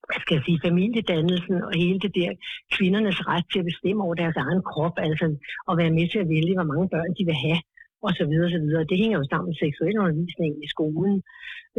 hvad 0.08 0.20
skal 0.22 0.34
jeg 0.36 0.44
sige, 0.46 0.64
familiedannelsen 0.68 1.56
og 1.68 1.72
hele 1.82 1.98
det 2.04 2.12
der 2.20 2.30
kvindernes 2.76 3.20
ret 3.30 3.46
til 3.52 3.58
at 3.62 3.68
bestemme 3.70 4.00
over 4.06 4.16
deres 4.22 4.36
egen 4.46 4.62
krop, 4.70 4.94
altså 5.06 5.26
at 5.70 5.74
være 5.80 5.96
med 5.98 6.06
til 6.12 6.20
at 6.24 6.28
vælge, 6.34 6.54
hvor 6.58 6.68
mange 6.72 6.88
børn 6.94 7.12
de 7.18 7.24
vil 7.28 7.38
have, 7.46 7.60
og 8.06 8.12
så 8.18 8.24
videre, 8.30 8.48
og 8.48 8.54
så 8.56 8.60
videre. 8.64 8.90
Det 8.90 8.98
hænger 9.02 9.18
jo 9.18 9.24
sammen 9.30 9.48
med 9.50 9.56
seksuel 9.64 9.98
undervisning 10.02 10.52
i 10.64 10.68
skolen, 10.74 11.14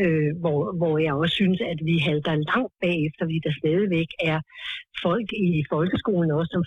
øh, 0.03 0.31
hvor, 0.41 0.59
hvor 0.79 0.93
jeg 1.05 1.13
også 1.13 1.35
synes, 1.41 1.59
at 1.73 1.79
vi 1.88 1.95
halter 2.07 2.35
langt 2.51 2.73
bagefter, 2.85 3.21
fordi 3.25 3.39
der 3.47 3.53
stadigvæk 3.61 4.09
er 4.31 4.39
folk 5.05 5.27
i 5.47 5.63
folkeskolen 5.73 6.31
også, 6.39 6.51
som, 6.55 6.63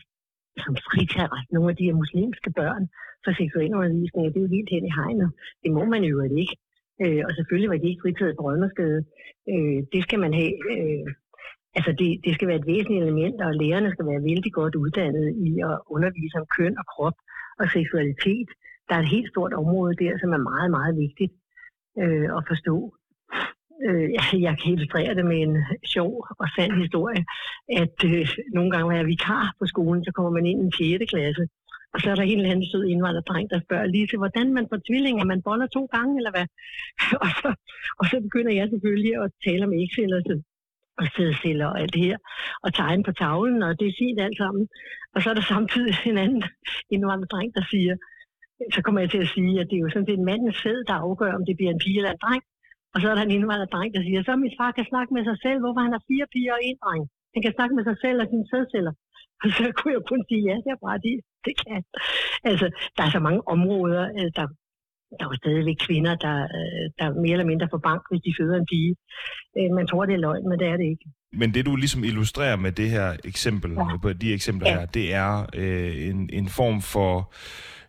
som 0.64 0.74
fritager 0.86 1.40
nogle 1.54 1.70
af 1.70 1.76
de 1.76 1.88
her 1.88 1.96
muslimske 2.02 2.50
børn 2.60 2.84
for 3.24 3.32
seksuel 3.40 3.74
undervisning, 3.80 4.22
det 4.24 4.38
er 4.38 4.46
jo 4.46 4.56
helt 4.56 4.70
hen 4.74 4.86
i 4.86 4.96
hegnet. 4.98 5.28
Det 5.62 5.70
må 5.76 5.84
man 5.94 6.02
jo 6.04 6.16
ikke. 6.42 6.56
Øh, 7.02 7.22
og 7.26 7.32
selvfølgelig 7.38 7.70
var 7.70 7.78
de 7.78 7.90
ikke 7.90 8.04
fritaget 8.04 8.36
på 8.36 8.42
Rønnerskade. 8.46 9.00
Øh, 9.52 9.78
det 9.92 10.00
skal 10.06 10.18
man 10.24 10.32
have 10.40 10.52
øh, 10.72 11.06
Altså 11.78 11.92
det, 12.00 12.10
det 12.24 12.32
skal 12.34 12.48
være 12.48 12.60
et 12.62 12.70
væsentligt 12.72 13.02
element, 13.04 13.36
og 13.46 13.54
lærerne 13.62 13.90
skal 13.90 14.06
være 14.06 14.24
vældig 14.28 14.52
godt 14.52 14.74
uddannet 14.74 15.28
i 15.46 15.50
at 15.70 15.76
undervise 15.94 16.38
om 16.40 16.46
køn 16.56 16.78
og 16.80 16.86
krop 16.92 17.16
og 17.60 17.66
seksualitet. 17.76 18.48
Der 18.92 18.98
er 18.98 19.02
et 19.02 19.16
helt 19.18 19.32
stort 19.34 19.52
område 19.62 19.94
der, 20.04 20.12
som 20.20 20.30
er 20.32 20.48
meget, 20.52 20.70
meget 20.70 20.94
vigtigt 21.04 21.32
øh, 22.02 22.28
at 22.36 22.42
forstå. 22.50 22.76
Øh, 23.86 24.06
jeg 24.46 24.54
kan 24.60 24.72
illustrere 24.72 25.14
det 25.18 25.24
med 25.30 25.38
en 25.46 25.54
sjov 25.94 26.12
og 26.42 26.48
sand 26.56 26.72
historie, 26.84 27.22
at 27.82 27.96
øh, 28.10 28.28
nogle 28.56 28.70
gange, 28.70 28.86
når 28.86 28.96
jeg 28.96 29.04
er 29.04 29.12
vikar 29.14 29.46
på 29.58 29.64
skolen, 29.72 30.04
så 30.04 30.10
kommer 30.16 30.32
man 30.36 30.46
ind 30.46 30.58
i 30.60 30.64
en 30.64 30.98
6. 31.00 31.10
klasse, 31.12 31.44
og 31.92 31.98
så 32.00 32.06
er 32.10 32.16
der 32.16 32.22
en 32.22 32.38
eller 32.38 32.50
anden 32.50 32.70
sød 32.72 32.84
indvandrerdreng, 32.84 33.50
der 33.50 33.60
spørger 33.66 33.86
lige 33.86 34.06
til, 34.06 34.18
hvordan 34.22 34.46
man 34.56 34.66
får 34.70 34.78
tvillinger, 34.88 35.24
man 35.24 35.42
boller 35.48 35.66
to 35.66 35.82
gange, 35.94 36.12
eller 36.18 36.32
hvad? 36.34 36.46
og, 37.24 37.28
så, 37.40 37.48
og 38.00 38.04
så 38.10 38.16
begynder 38.26 38.52
jeg 38.58 38.66
selvfølgelig 38.72 39.14
at 39.22 39.30
tale 39.46 39.64
om 39.66 39.72
Excel 39.82 40.14
og 40.18 40.22
og 41.00 41.06
sædceller 41.16 41.66
og 41.66 41.80
alt 41.80 41.94
det 41.94 42.04
her, 42.08 42.18
og 42.64 42.74
tegne 42.74 43.02
på 43.04 43.12
tavlen, 43.12 43.62
og 43.62 43.80
det 43.80 43.86
er 43.88 43.98
fint 43.98 44.20
alt 44.20 44.38
sammen. 44.42 44.68
Og 45.14 45.22
så 45.22 45.30
er 45.30 45.34
der 45.34 45.52
samtidig 45.54 45.94
en 46.06 46.18
anden 46.18 46.42
indvandrerdreng, 46.94 47.54
der 47.54 47.64
siger, 47.70 47.94
så 48.74 48.80
kommer 48.84 49.00
jeg 49.00 49.10
til 49.10 49.24
at 49.24 49.32
sige, 49.36 49.54
at 49.60 49.66
det 49.68 49.76
er 49.76 49.84
jo 49.84 49.90
sådan 49.92 50.08
set 50.10 50.26
mandens 50.30 50.58
sæd, 50.62 50.78
der 50.88 50.96
afgør, 51.06 51.32
om 51.38 51.44
det 51.48 51.54
bliver 51.56 51.72
en 51.72 51.82
pige 51.84 51.98
eller 52.00 52.14
en 52.14 52.22
dreng. 52.24 52.42
Og 52.94 52.98
så 53.00 53.06
er 53.10 53.14
der 53.16 53.24
en 53.24 53.36
indvandrerdreng, 53.36 53.90
der 53.96 54.02
siger, 54.06 54.20
så 54.22 54.32
min 54.36 54.56
far 54.60 54.70
kan 54.78 54.86
snakke 54.92 55.10
med 55.16 55.24
sig 55.28 55.36
selv, 55.44 55.58
hvorfor 55.62 55.80
han 55.86 55.94
har 55.96 56.02
fire 56.10 56.26
piger 56.32 56.52
og 56.58 56.62
en 56.68 56.78
dreng. 56.84 57.02
Han 57.34 57.42
kan 57.44 57.54
snakke 57.56 57.74
med 57.76 57.84
sig 57.88 57.96
selv 58.04 58.18
og 58.22 58.26
sine 58.32 58.46
sædceller. 58.52 58.94
Og 59.42 59.48
så 59.56 59.64
kunne 59.76 59.94
jeg 59.96 60.04
kun 60.12 60.22
sige, 60.28 60.42
ja, 60.48 60.56
det 60.64 60.70
er 60.74 60.80
bare 60.86 61.00
det, 61.06 61.16
det 61.46 61.54
kan. 61.64 61.80
Altså, 62.50 62.66
der 62.96 63.02
er 63.04 63.10
så 63.16 63.20
mange 63.26 63.42
områder, 63.54 64.04
øh, 64.18 64.28
der, 64.36 64.44
der 65.16 65.22
er 65.24 65.30
jo 65.32 65.40
stadigvæk 65.42 65.78
kvinder, 65.86 66.14
der, 66.26 66.36
øh, 66.58 66.84
der 66.98 67.06
mere 67.24 67.34
eller 67.36 67.50
mindre 67.52 67.68
får 67.72 67.82
bank, 67.88 68.02
hvis 68.10 68.22
de 68.26 68.36
føder 68.38 68.56
en 68.62 68.68
pige. 68.72 68.94
Øh, 69.58 69.70
man 69.78 69.86
tror, 69.86 70.06
det 70.06 70.14
er 70.14 70.24
løgn, 70.26 70.48
men 70.50 70.58
det 70.60 70.68
er 70.72 70.76
det 70.80 70.88
ikke. 70.94 71.06
Men 71.40 71.48
det, 71.54 71.66
du 71.66 71.76
ligesom 71.76 72.04
illustrerer 72.04 72.56
med 72.56 72.72
det 72.72 72.88
her 72.90 73.08
eksempel, 73.24 73.70
ja. 73.72 73.96
på 74.02 74.12
de 74.12 74.34
eksempler 74.38 74.68
ja. 74.68 74.78
her, 74.78 74.86
det 74.86 75.06
er 75.14 75.32
øh, 75.62 76.08
en, 76.08 76.30
en 76.32 76.48
form 76.58 76.78
for 76.94 77.12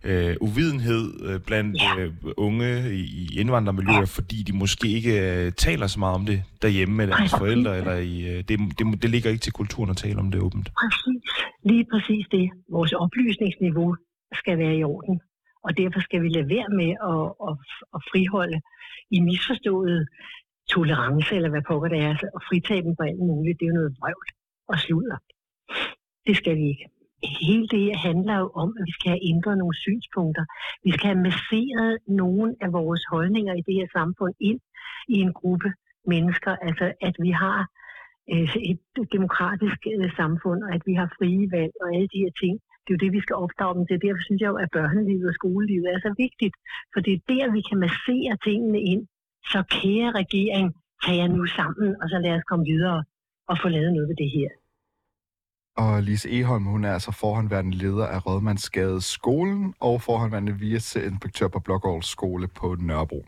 øh, 0.04 0.36
uvidenhed 0.42 1.04
øh, 1.28 1.40
blandt 1.48 1.78
ja. 1.82 2.02
øh, 2.02 2.14
unge 2.38 2.70
i, 2.94 3.04
i 3.22 3.40
indvandrermiljøer, 3.40 4.08
ja. 4.08 4.18
fordi 4.18 4.38
de 4.48 4.54
måske 4.64 4.88
ikke 4.88 5.14
øh, 5.28 5.52
taler 5.52 5.88
så 5.88 6.00
meget 6.00 6.16
om 6.16 6.26
det 6.26 6.44
derhjemme 6.62 6.96
med 6.96 7.08
deres 7.08 7.32
forældre, 7.42 7.78
eller 7.78 7.96
i, 7.96 8.16
øh, 8.32 8.38
det, 8.48 8.60
det, 8.78 9.02
det 9.02 9.10
ligger 9.10 9.30
ikke 9.30 9.42
til 9.42 9.54
kulturen 9.54 9.90
at 9.90 9.98
tale 9.98 10.20
om 10.20 10.32
det 10.32 10.42
åbent. 10.42 10.68
Præcis. 10.82 11.24
Lige 11.72 11.86
præcis 11.92 12.26
det. 12.32 12.50
Vores 12.72 12.94
oplysningsniveau 12.94 13.96
skal 14.34 14.58
være 14.58 14.76
i 14.76 14.84
orden. 14.84 15.22
Og 15.66 15.78
derfor 15.78 16.00
skal 16.08 16.22
vi 16.24 16.30
lade 16.30 16.50
være 16.56 16.70
med 16.82 16.92
at, 17.12 17.24
at, 17.48 17.56
at 17.96 18.00
friholde 18.12 18.60
i 19.16 19.18
misforstået 19.30 20.08
tolerance, 20.70 21.36
eller 21.36 21.50
hvad 21.50 21.64
pokker 21.70 21.90
det 21.94 22.00
er, 22.10 22.16
og 22.36 22.42
fritage 22.50 22.84
dem 22.88 22.94
for 22.98 23.04
alt 23.10 23.24
muligt. 23.32 23.60
Det 23.60 23.66
er 23.66 23.72
jo 23.72 23.80
noget 23.80 23.96
vrøvl 24.00 24.28
og 24.72 24.78
sludder. 24.80 25.18
Det 26.28 26.36
skal 26.38 26.56
vi 26.60 26.66
ikke. 26.74 26.86
Hele 27.42 27.68
det 27.68 27.82
her 27.86 27.98
handler 27.98 28.36
jo 28.44 28.50
om, 28.64 28.70
at 28.80 28.84
vi 28.90 28.94
skal 28.98 29.10
have 29.14 29.28
ændret 29.32 29.58
nogle 29.58 29.76
synspunkter. 29.86 30.46
Vi 30.84 30.92
skal 30.92 31.08
have 31.12 31.24
masseret 31.30 31.98
nogle 32.08 32.56
af 32.62 32.70
vores 32.74 33.04
holdninger 33.12 33.54
i 33.54 33.64
det 33.68 33.76
her 33.80 33.88
samfund 33.98 34.34
ind 34.40 34.60
i 35.08 35.16
en 35.26 35.34
gruppe 35.34 35.70
mennesker. 36.08 36.54
Altså, 36.68 36.86
at 37.02 37.16
vi 37.26 37.32
har 37.44 37.60
øh, 38.34 38.56
et 38.72 38.80
demokratisk 39.18 39.80
øh, 39.94 40.16
samfund, 40.16 40.60
og 40.64 40.72
at 40.78 40.84
vi 40.86 40.94
har 40.94 41.08
frie 41.18 41.52
valg 41.52 41.74
og 41.82 41.88
alle 41.96 42.08
de 42.14 42.24
her 42.24 42.34
ting 42.44 42.56
det 42.84 42.90
er 42.90 42.98
jo 42.98 43.04
det, 43.06 43.12
vi 43.18 43.22
skal 43.26 43.36
opdrage 43.44 43.76
dem 43.78 43.86
til. 43.88 44.02
Derfor 44.06 44.22
synes 44.24 44.42
jeg 44.42 44.50
jo, 44.54 44.58
at 44.64 44.70
børnelivet 44.78 45.28
og 45.32 45.36
skolelivet 45.40 45.88
er 45.94 46.00
så 46.06 46.12
vigtigt. 46.24 46.56
For 46.94 47.00
det 47.06 47.14
er 47.14 47.22
der, 47.34 47.46
vi 47.58 47.62
kan 47.70 47.80
massere 47.88 48.34
tingene 48.48 48.80
ind. 48.92 49.04
Så 49.52 49.60
kære 49.78 50.10
regering, 50.22 50.68
tag 51.04 51.16
jer 51.22 51.28
nu 51.28 51.46
sammen, 51.46 51.90
og 52.02 52.06
så 52.12 52.18
lad 52.26 52.34
os 52.38 52.46
komme 52.50 52.66
videre 52.74 53.04
og 53.50 53.56
få 53.62 53.68
lavet 53.76 53.94
noget 53.94 54.08
ved 54.10 54.18
det 54.24 54.32
her. 54.38 54.50
Og 55.78 56.04
Lise 56.04 56.32
Eholm, 56.32 56.64
hun 56.64 56.86
er 56.86 56.94
altså 56.94 57.12
forhåndværende 57.12 57.78
leder 57.78 58.08
af 58.08 58.26
Rødmandsgade 58.26 59.02
skolen 59.02 59.74
og 59.80 60.02
forhåndværende 60.02 60.54
viceinspektør 60.60 61.48
på 61.48 61.60
Blågårds 61.60 62.06
skole 62.06 62.48
på 62.48 62.76
Nørrebro. 62.80 63.26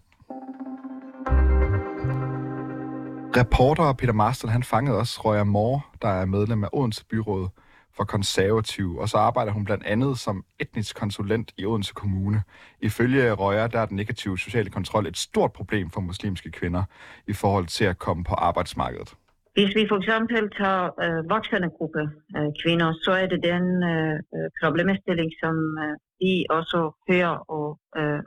Reporter 3.38 3.94
Peter 3.94 4.14
Marston, 4.14 4.50
han 4.50 4.64
fangede 4.64 4.98
også 4.98 5.22
Røya 5.22 5.44
Moore, 5.44 5.82
der 6.02 6.08
er 6.08 6.26
medlem 6.26 6.64
af 6.64 6.70
Odense 6.74 7.06
Byråd 7.06 7.50
for 7.96 8.04
konservativ, 8.04 8.98
og 8.98 9.10
så 9.10 9.18
arbejder 9.18 9.52
hun 9.52 9.66
blandt 9.66 9.84
andet 9.84 10.20
som 10.20 10.44
etnisk 10.60 10.96
konsulent 10.96 11.52
i 11.58 11.66
Odense 11.66 11.94
Kommune. 11.94 12.44
Ifølge 12.82 13.32
Røya, 13.32 13.68
der 13.68 13.80
er 13.80 13.86
den 13.86 13.96
negative 13.96 14.40
sociale 14.40 14.70
kontrol 14.70 15.08
et 15.08 15.18
stort 15.18 15.54
problem 15.54 15.90
for 15.90 16.02
muslimske 16.02 16.52
kvinder 16.52 16.84
i 17.28 17.34
forhold 17.34 17.68
til 17.68 17.86
at 17.86 17.98
komme 17.98 18.24
på 18.24 18.34
arbejdsmarkedet. 18.34 19.16
Hvis 19.56 19.76
vi 19.76 19.84
for 19.90 19.98
eksempel 20.02 20.50
tager 20.60 20.84
øh, 21.04 21.30
voksne 21.34 21.70
gruppe 21.78 22.04
øh, 22.38 22.52
kvinder, 22.62 22.90
så 23.06 23.12
er 23.12 23.28
det 23.34 23.42
den 23.52 23.66
øh, 23.94 24.18
øh 24.36 24.50
problemstilling, 24.62 25.32
som 25.44 25.56
øh, 25.84 25.96
vi 26.22 26.46
også 26.50 26.80
hører, 27.10 27.36
og 27.58 27.68
øh, 28.00 28.22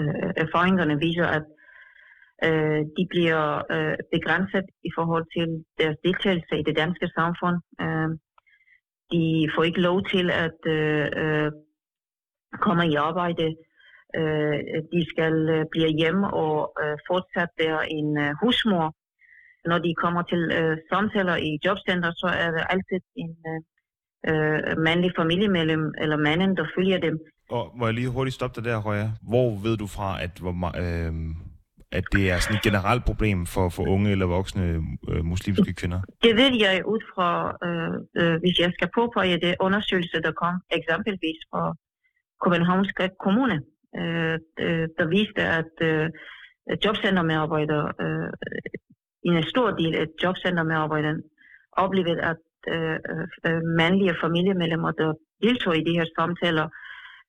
øh, 0.00 0.30
erfaringerne 0.44 0.96
viser, 1.06 1.26
at 1.38 1.46
øh, 2.48 2.80
de 2.96 3.04
bliver 3.12 3.44
øh, 3.74 3.96
begrænset 4.14 4.66
i 4.88 4.90
forhold 4.96 5.26
til 5.36 5.48
deres 5.80 5.96
deltagelse 6.04 6.54
i 6.58 6.66
det 6.68 6.76
danske 6.76 7.08
samfund. 7.18 7.56
Øh, 7.84 8.10
de 9.12 9.24
får 9.54 9.62
ikke 9.62 9.86
lov 9.88 9.98
til 10.12 10.26
at 10.46 10.60
øh, 10.66 11.06
øh, 11.22 11.50
komme 12.64 12.84
i 12.92 12.94
arbejde. 12.94 13.46
Øh, 14.18 14.58
de 14.92 15.00
skal 15.12 15.36
øh, 15.54 15.64
blive 15.72 15.92
hjemme 16.00 16.26
og 16.44 16.56
øh, 16.82 16.96
fortsat 17.08 17.50
være 17.58 17.92
en 17.98 18.18
øh, 18.18 18.32
husmor. 18.42 18.86
Når 19.70 19.78
de 19.78 19.94
kommer 19.94 20.22
til 20.22 20.42
øh, 20.58 20.76
samtaler 20.92 21.36
i 21.36 21.50
jobcenter, 21.64 22.10
så 22.22 22.28
er 22.44 22.50
der 22.50 22.64
altid 22.74 23.00
en 23.16 23.36
øh, 23.50 23.60
øh 24.30 24.78
mandlig 24.78 25.12
familiemedlem 25.20 25.84
eller 26.02 26.16
manden, 26.16 26.56
der 26.56 26.66
følger 26.76 26.98
dem. 26.98 27.18
Og 27.50 27.72
må 27.76 27.86
jeg 27.86 27.94
lige 27.94 28.08
hurtigt 28.08 28.34
stoppe 28.34 28.54
dig 28.56 28.64
der, 28.70 28.82
Røja? 28.86 29.08
Hvor 29.30 29.48
ved 29.64 29.76
du 29.76 29.86
fra, 29.86 30.22
at, 30.22 30.32
hvor, 30.42 30.52
øh, 30.84 31.12
at 31.98 32.04
det 32.14 32.24
er 32.32 32.38
sådan 32.38 32.56
et 32.56 32.62
generelt 32.68 33.04
problem 33.04 33.46
for, 33.46 33.68
for 33.68 33.84
unge 33.94 34.10
eller 34.10 34.26
voksne 34.26 34.64
øh, 35.10 35.24
muslimske 35.24 35.72
kvinder? 35.80 36.00
Det 36.22 36.36
ved 36.36 36.52
jeg 36.64 36.74
ud 36.94 37.02
fra, 37.14 37.28
øh, 37.66 37.94
øh, 38.20 38.36
hvis 38.42 38.56
jeg 38.58 38.70
skal 38.76 38.88
påpege 38.98 39.40
det 39.44 39.54
undersøgelse, 39.60 40.22
der 40.26 40.32
kom 40.42 40.54
eksempelvis 40.78 41.40
fra 41.50 41.62
Københavns 42.44 42.92
Kommune, 43.24 43.56
øh, 44.00 44.38
øh, 44.64 44.88
der 44.98 45.06
viste, 45.16 45.42
at 45.60 45.74
øh, 45.90 46.06
jobcentermedarbejdere, 46.84 47.86
øh, 48.04 48.30
en 49.24 49.42
stor 49.42 49.70
del 49.70 49.94
af 49.94 50.06
jobcentermedarbejderne, 50.22 51.22
oplevede, 51.72 52.22
at 52.22 52.36
øh, 52.68 52.98
øh, 53.46 53.62
mandlige 53.80 54.16
familiemedlemmer, 54.20 54.90
der 54.90 55.14
deltog 55.42 55.76
i 55.76 55.84
de 55.84 55.96
her 55.98 56.06
samtaler, 56.18 56.66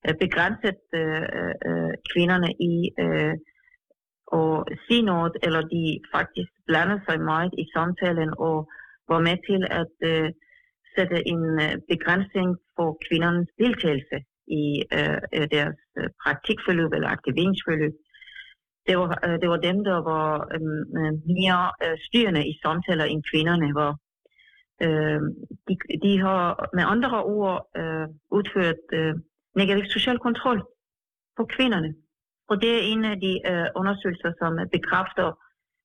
øh, 0.08 0.16
begrænset 0.20 0.80
øh, 0.94 1.54
øh, 1.70 1.94
kvinderne 2.12 2.50
i 2.72 2.74
øh, 3.04 3.36
at 4.42 4.64
sige 4.88 5.02
noget, 5.02 5.34
eller 5.44 5.62
de 5.62 6.00
faktisk 6.16 6.52
blandede 6.68 7.02
sig 7.10 7.22
meget 7.22 7.52
i 7.58 7.66
samtalen 7.76 8.30
og 8.38 8.70
var 9.10 9.20
med 9.28 9.38
til 9.50 9.62
at 9.82 9.96
øh, 10.12 10.30
sætte 10.96 11.28
en 11.34 11.44
øh, 11.66 11.76
begrænsning 11.92 12.50
for 12.76 12.98
kvindernes 13.06 13.50
deltagelse 13.64 14.18
i 14.62 14.66
øh, 14.98 15.20
øh 15.36 15.48
deres 15.56 15.80
øh, 16.00 16.10
praktikforløb 16.24 16.92
eller 16.94 17.10
aktiveringsforløb. 17.18 17.94
Det 18.88 18.98
var, 18.98 19.20
øh, 19.26 19.42
det 19.42 19.50
var 19.50 19.58
dem, 19.58 19.84
der 19.84 19.98
var 20.12 20.30
øhm, 20.56 20.84
øh, 21.00 21.14
mere 21.38 21.62
øh, 21.84 21.98
styrende 22.08 22.48
i 22.52 22.60
samtaler 22.64 23.06
end 23.06 23.24
kvinderne 23.32 23.76
var. 23.82 23.94
Øh, 24.86 25.22
de, 25.68 25.74
de 26.06 26.20
har 26.26 26.70
med 26.74 26.84
andre 26.94 27.24
ord 27.24 27.70
øh, 27.78 28.08
udført 28.32 28.82
øh, 28.94 29.14
negativ 29.56 29.86
social 29.90 30.20
kontrol 30.20 30.60
på 31.38 31.46
kvinderne. 31.46 31.96
Og 32.50 32.62
det 32.62 32.72
er 32.76 32.88
en 32.92 33.06
af 33.06 33.18
de 33.26 33.34
øh, 33.52 33.68
undersøgelser, 33.76 34.32
som 34.42 34.52
bekræfter 34.72 35.28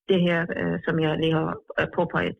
det 0.08 0.20
her, 0.26 0.40
øh, 0.60 0.78
som 0.84 1.00
jeg 1.00 1.18
lige 1.18 1.32
har 1.32 1.56
øh, 1.80 1.86
påpeget. 1.96 2.36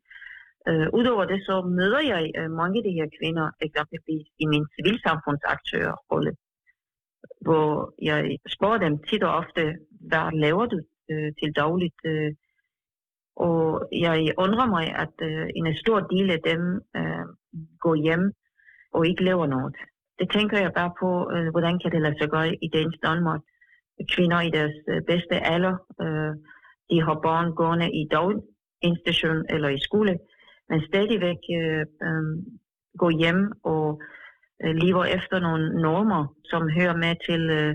Øh, 0.69 0.87
Udover 0.99 1.25
det, 1.25 1.41
så 1.49 1.55
møder 1.79 2.01
jeg 2.13 2.23
øh, 2.39 2.51
mange 2.61 2.77
af 2.79 2.85
de 2.89 2.97
her 2.99 3.09
kvinder, 3.19 3.47
eksempelvis 3.67 4.27
i 4.43 4.47
min 4.53 4.65
civilsamfundsaktørrolle, 4.75 6.33
hvor 7.41 7.95
jeg 8.03 8.39
spørger 8.49 8.79
dem 8.79 8.99
tit 9.09 9.23
og 9.23 9.35
ofte, 9.35 9.63
hvad 10.09 10.41
laver 10.45 10.67
du 10.67 10.79
øh, 11.11 11.33
til 11.43 11.53
dagligt? 11.57 12.01
Øh, 12.05 12.33
og 13.37 13.89
jeg 13.93 14.35
undrer 14.39 14.67
mig, 14.67 14.87
at 15.05 15.15
øh, 15.23 15.47
en 15.57 15.77
stor 15.77 16.01
del 16.01 16.31
af 16.31 16.41
dem 16.45 16.63
øh, 16.97 17.27
går 17.81 17.95
hjem 17.95 18.33
og 18.93 19.07
ikke 19.07 19.25
laver 19.25 19.47
noget. 19.47 19.77
Det 20.19 20.31
tænker 20.31 20.59
jeg 20.59 20.73
bare 20.73 20.93
på, 21.01 21.31
øh, 21.35 21.49
hvordan 21.51 21.79
kan 21.79 21.93
det 21.93 22.03
lade 22.03 22.19
sig 22.21 22.31
gøre 22.31 22.55
i 22.55 22.69
dagens 22.73 22.99
Danmark 23.03 23.41
kvinder 24.15 24.41
i 24.41 24.51
deres 24.51 24.77
øh, 24.89 25.03
bedste 25.03 25.35
alder. 25.55 25.75
Øh, 26.05 26.33
de 26.91 27.03
har 27.07 27.21
børn 27.27 27.55
gående 27.55 27.89
i 28.01 28.03
daginstitution 28.17 29.45
eller 29.49 29.69
i 29.69 29.79
skole, 29.79 30.19
men 30.69 30.81
stadigvæk 30.91 31.41
øh, 31.61 31.85
øh, 32.07 32.25
går 32.99 33.11
hjem 33.11 33.53
og 33.65 34.03
øh, 34.65 34.75
lever 34.75 35.05
efter 35.05 35.39
nogle 35.41 35.83
normer, 35.83 36.23
som 36.45 36.63
hører 36.79 36.97
med 36.97 37.15
til 37.29 37.43
øh, 37.51 37.75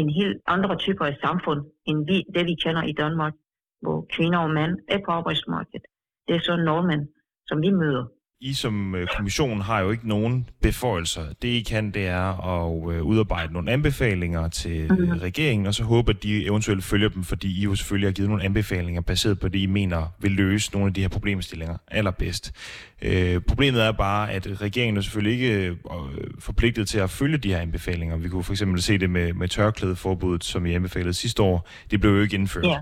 en 0.00 0.08
helt 0.10 0.38
andre 0.46 0.76
typer 0.76 1.04
af 1.04 1.16
samfund, 1.24 1.60
end 1.86 1.98
vi, 2.08 2.16
det 2.34 2.46
vi 2.46 2.54
kender 2.64 2.82
i 2.82 2.92
Danmark, 2.92 3.34
hvor 3.82 4.06
kvinder 4.14 4.38
og 4.38 4.50
mænd 4.50 4.74
er 4.88 4.98
på 5.06 5.10
arbejdsmarkedet. 5.10 5.86
Det 6.28 6.36
er 6.36 6.40
så 6.40 6.56
normen, 6.56 7.08
som 7.46 7.62
vi 7.62 7.70
møder. 7.70 8.06
I 8.42 8.54
som 8.54 8.94
øh, 8.94 9.06
kommission 9.16 9.60
har 9.60 9.80
jo 9.80 9.90
ikke 9.90 10.08
nogen 10.08 10.48
beføjelser. 10.62 11.22
Det 11.42 11.48
I 11.48 11.60
kan, 11.60 11.90
det 11.90 12.06
er 12.06 12.46
at 12.46 12.94
øh, 12.94 13.02
udarbejde 13.02 13.52
nogle 13.52 13.72
anbefalinger 13.72 14.48
til 14.48 14.92
mm-hmm. 14.92 15.18
regeringen, 15.18 15.66
og 15.66 15.74
så 15.74 15.84
håbe, 15.84 16.10
at 16.10 16.22
de 16.22 16.44
eventuelt 16.44 16.84
følger 16.84 17.08
dem, 17.08 17.24
fordi 17.24 17.60
I 17.60 17.64
jo 17.64 17.74
selvfølgelig 17.74 18.08
har 18.08 18.12
givet 18.12 18.28
nogle 18.28 18.44
anbefalinger 18.44 19.00
baseret 19.00 19.40
på 19.40 19.48
det, 19.48 19.58
I 19.58 19.66
mener 19.66 20.14
vil 20.20 20.30
løse 20.30 20.72
nogle 20.72 20.86
af 20.86 20.94
de 20.94 21.00
her 21.00 21.08
problemstillinger 21.08 21.76
allerbedst. 21.88 22.52
Øh, 23.02 23.40
problemet 23.40 23.82
er 23.82 23.92
bare, 23.92 24.32
at 24.32 24.60
regeringen 24.60 24.96
er 24.96 25.00
selvfølgelig 25.00 25.40
ikke 25.40 25.76
forpligtet 26.38 26.88
til 26.88 26.98
at 26.98 27.10
følge 27.10 27.38
de 27.38 27.48
her 27.48 27.58
anbefalinger. 27.58 28.16
Vi 28.16 28.28
kunne 28.28 28.44
for 28.44 28.52
eksempel 28.52 28.82
se 28.82 28.98
det 28.98 29.10
med, 29.10 29.32
med 29.32 29.48
tørklædeforbuddet, 29.48 30.44
som 30.44 30.66
I 30.66 30.74
anbefalede 30.74 31.14
sidste 31.14 31.42
år. 31.42 31.68
Det 31.90 32.00
blev 32.00 32.12
jo 32.12 32.22
ikke 32.22 32.34
indført. 32.34 32.64
Yeah. 32.66 32.80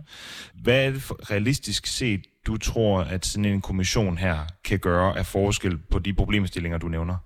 Hvad 0.63 0.87
er 0.87 0.91
det 0.91 1.03
for, 1.03 1.31
realistisk 1.31 1.87
set, 1.87 2.21
du 2.49 2.55
tror, 2.69 2.95
at 3.15 3.23
sådan 3.31 3.51
en 3.55 3.63
kommission 3.69 4.15
her 4.25 4.37
kan 4.69 4.79
gøre 4.89 5.09
af 5.21 5.27
forskel 5.37 5.75
på 5.93 5.99
de 6.07 6.13
problemstillinger, 6.21 6.79
du 6.79 6.89
nævner? 6.97 7.17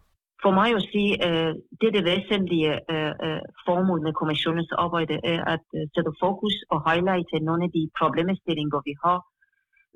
For 0.45 0.53
mig 0.61 0.71
at 0.79 0.85
sige, 0.93 1.13
at 1.29 1.57
det 1.79 1.87
er 1.89 1.95
det 1.99 2.05
væsentlige 2.13 2.73
øh, 2.95 3.13
øh, 3.27 3.41
formål 3.67 4.01
med 4.07 4.13
kommissionens 4.21 4.73
arbejde, 4.85 5.15
er 5.35 5.41
at 5.55 5.65
øh, 5.79 5.83
sætte 5.95 6.13
fokus 6.25 6.55
og 6.73 6.79
highlighte 6.89 7.37
nogle 7.49 7.63
af 7.67 7.71
de 7.77 7.83
problemstillinger, 8.01 8.79
vi 8.89 8.95
har 9.05 9.19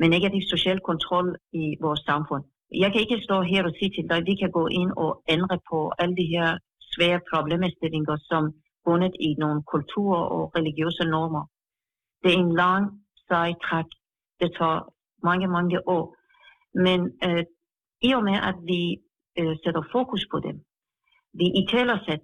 med 0.00 0.08
negativ 0.16 0.42
social 0.54 0.78
kontrol 0.90 1.28
i 1.62 1.64
vores 1.84 2.02
samfund. 2.10 2.42
Jeg 2.84 2.90
kan 2.92 3.00
ikke 3.04 3.24
stå 3.26 3.36
her 3.52 3.62
og 3.68 3.72
sige 3.78 3.90
til 3.96 4.04
dig, 4.10 4.18
at 4.20 4.28
vi 4.30 4.34
kan 4.42 4.50
gå 4.58 4.64
ind 4.80 4.90
og 5.04 5.10
ændre 5.34 5.56
på 5.70 5.78
alle 6.00 6.16
de 6.20 6.26
her 6.34 6.48
svære 6.92 7.20
problemstillinger, 7.32 8.16
som 8.30 8.42
bundet 8.84 9.14
i 9.28 9.30
nogle 9.42 9.60
kulturer 9.72 10.22
og 10.36 10.42
religiøse 10.56 11.04
normer. 11.14 11.44
Det 12.22 12.30
er 12.34 12.38
en 12.46 12.54
lang, 12.64 12.84
sej 13.28 13.50
træk. 13.66 13.88
Det 14.40 14.50
tager 14.58 14.80
mange, 15.22 15.46
mange 15.48 15.88
år. 15.88 16.16
Men 16.74 17.00
øh, 17.24 17.44
i 18.02 18.12
og 18.12 18.22
med, 18.24 18.38
at 18.50 18.56
vi 18.70 18.80
øh, 19.38 19.56
sætter 19.64 19.82
fokus 19.92 20.26
på 20.32 20.38
dem, 20.46 20.56
vi 21.38 21.46
i 21.60 21.62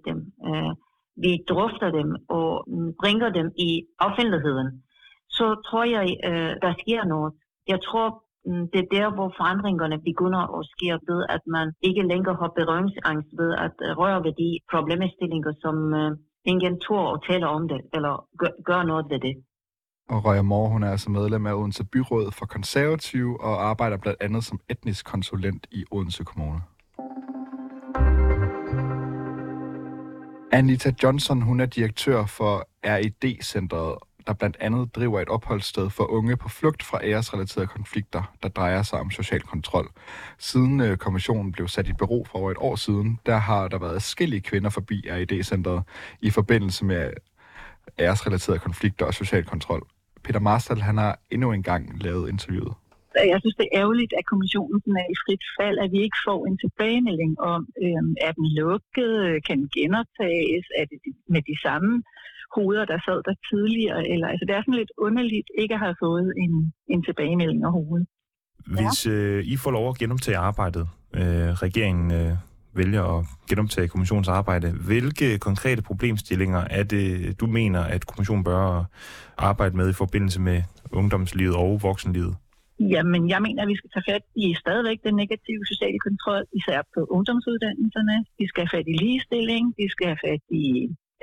dem, 0.07 0.17
øh, 0.47 0.71
vi 1.23 1.31
drøfter 1.49 1.89
dem 1.91 2.09
og 2.29 2.63
mm, 2.67 2.91
bringer 3.01 3.29
dem 3.29 3.47
i 3.57 3.69
offentligheden, 3.99 4.83
så 5.29 5.45
tror 5.67 5.83
jeg, 5.83 6.05
øh, 6.29 6.53
der 6.63 6.73
sker 6.81 7.03
noget. 7.13 7.33
Jeg 7.67 7.79
tror, 7.87 8.07
mm, 8.45 8.65
det 8.73 8.79
er 8.81 8.93
der, 8.97 9.07
hvor 9.15 9.29
forandringerne 9.37 9.97
begynder 10.09 10.43
at 10.57 10.65
ske 10.73 10.87
ved, 11.09 11.19
at 11.35 11.43
man 11.47 11.67
ikke 11.81 12.03
længere 12.11 12.35
har 12.41 12.51
berøringsangst 12.57 13.29
ved 13.39 13.51
at 13.65 13.75
øh, 13.85 13.97
røre 14.01 14.23
ved 14.25 14.33
de 14.43 14.49
problemstillinger, 14.71 15.53
som 15.63 15.75
øh, 15.93 16.11
ingen 16.51 16.79
tror 16.85 17.05
at 17.13 17.23
tale 17.29 17.47
om 17.47 17.67
det, 17.67 17.81
eller 17.95 18.13
gør, 18.39 18.53
gør 18.69 18.83
noget 18.83 19.05
ved 19.11 19.19
det. 19.19 19.35
Og 20.13 20.25
Røja 20.25 20.41
Mor, 20.41 20.67
hun 20.67 20.83
er 20.83 20.91
altså 20.91 21.09
medlem 21.09 21.45
af 21.45 21.53
Odense 21.53 21.83
Byråd 21.83 22.31
for 22.31 22.45
Konservative 22.45 23.41
og 23.41 23.65
arbejder 23.69 23.97
blandt 23.97 24.21
andet 24.21 24.43
som 24.43 24.59
etnisk 24.69 25.05
konsulent 25.05 25.67
i 25.71 25.85
Odense 25.91 26.23
Kommune. 26.23 26.61
Anita 30.51 30.91
Johnson, 31.03 31.41
hun 31.41 31.59
er 31.59 31.65
direktør 31.65 32.25
for 32.25 32.67
RED-centret, 32.85 33.97
der 34.27 34.33
blandt 34.33 34.57
andet 34.59 34.95
driver 34.95 35.21
et 35.21 35.29
opholdssted 35.29 35.89
for 35.89 36.11
unge 36.11 36.37
på 36.37 36.49
flugt 36.49 36.83
fra 36.83 36.99
æresrelaterede 37.03 37.67
konflikter, 37.67 38.33
der 38.43 38.49
drejer 38.49 38.83
sig 38.83 38.99
om 38.99 39.11
social 39.11 39.41
kontrol. 39.41 39.89
Siden 40.37 40.81
øh, 40.81 40.97
kommissionen 40.97 41.51
blev 41.51 41.67
sat 41.67 41.87
i 41.87 41.93
bero 41.93 42.25
for 42.31 42.39
over 42.39 42.51
et 42.51 42.57
år 42.59 42.75
siden, 42.75 43.19
der 43.25 43.37
har 43.37 43.67
der 43.67 43.77
været 43.77 44.01
forskellige 44.01 44.41
kvinder 44.41 44.69
forbi 44.69 45.05
RED-centret 45.09 45.83
i 46.21 46.29
forbindelse 46.29 46.85
med 46.85 47.11
æresrelaterede 47.99 48.59
konflikter 48.59 49.05
og 49.05 49.13
social 49.13 49.43
kontrol. 49.43 49.87
Peter 50.23 50.39
Marstal, 50.39 50.81
han 50.89 50.97
har 50.97 51.13
endnu 51.31 51.51
en 51.51 51.63
gang 51.63 52.03
lavet 52.03 52.29
interviewet. 52.29 52.73
Jeg 53.31 53.39
synes, 53.41 53.55
det 53.59 53.65
er 53.67 53.79
ærgerligt, 53.81 54.13
at 54.19 54.25
kommissionen 54.31 54.91
er 55.03 55.07
i 55.13 55.17
frit 55.23 55.45
fald, 55.57 55.77
at 55.83 55.89
vi 55.95 55.99
ikke 56.07 56.19
får 56.27 56.39
en 56.49 56.57
tilbagemelding 56.63 57.33
om, 57.53 57.61
øhm, 57.83 58.11
er 58.27 58.31
den 58.37 58.47
lukket, 58.59 59.15
kan 59.45 59.55
den 59.61 59.69
genoptages, 59.77 60.65
er 60.79 60.85
det 60.91 60.97
med 61.33 61.41
de 61.49 61.55
samme 61.65 61.91
hoveder, 62.55 62.85
der 62.91 62.99
sad 63.07 63.19
der 63.27 63.35
tidligere. 63.51 64.01
Eller, 64.13 64.27
altså, 64.31 64.43
det 64.47 64.53
er 64.55 64.61
sådan 64.61 64.81
lidt 64.81 64.93
underligt 64.97 65.49
ikke 65.61 65.73
at 65.77 65.79
have 65.85 65.95
fået 66.05 66.27
en, 66.43 66.53
en 66.93 67.01
tilbagemelding 67.07 67.65
overhovedet. 67.65 68.07
Hvis 68.75 69.07
øh, 69.15 69.43
I 69.53 69.55
får 69.63 69.71
lov 69.71 69.89
at 69.89 69.97
genoptage 69.97 70.37
arbejdet, 70.37 70.85
øh, 71.19 71.49
regeringen 71.65 72.11
øh, 72.11 72.33
vælger 72.75 73.03
at 73.17 73.25
genoptage 73.49 73.87
kommissionens 73.87 74.27
arbejde, 74.27 74.67
hvilke 74.87 75.39
konkrete 75.39 75.81
problemstillinger 75.81 76.61
er 76.79 76.83
det, 76.83 77.39
du 77.39 77.47
mener, 77.47 77.81
at 77.95 78.05
kommissionen 78.05 78.43
bør 78.43 78.85
arbejde 79.37 79.77
med 79.77 79.89
i 79.89 79.93
forbindelse 79.93 80.41
med 80.41 80.63
ungdomslivet 80.91 81.55
og 81.55 81.79
voksenlivet? 81.83 82.35
Jamen, 82.79 83.29
jeg 83.33 83.41
mener, 83.41 83.61
at 83.63 83.71
vi 83.73 83.79
skal 83.79 83.89
tage 83.93 84.09
fat 84.11 84.25
i 84.35 84.47
stadigvæk 84.63 84.99
den 85.07 85.15
negative 85.15 85.63
sociale 85.71 85.99
kontrol, 86.07 86.43
især 86.59 86.79
på 86.95 86.99
ungdomsuddannelserne. 87.15 88.15
Vi 88.39 88.45
skal 88.47 88.61
have 88.63 88.73
fat 88.77 88.87
i 88.93 88.95
ligestilling, 89.03 89.63
vi 89.81 89.87
skal 89.93 90.07
have 90.11 90.23
fat 90.27 90.43
i 90.63 90.65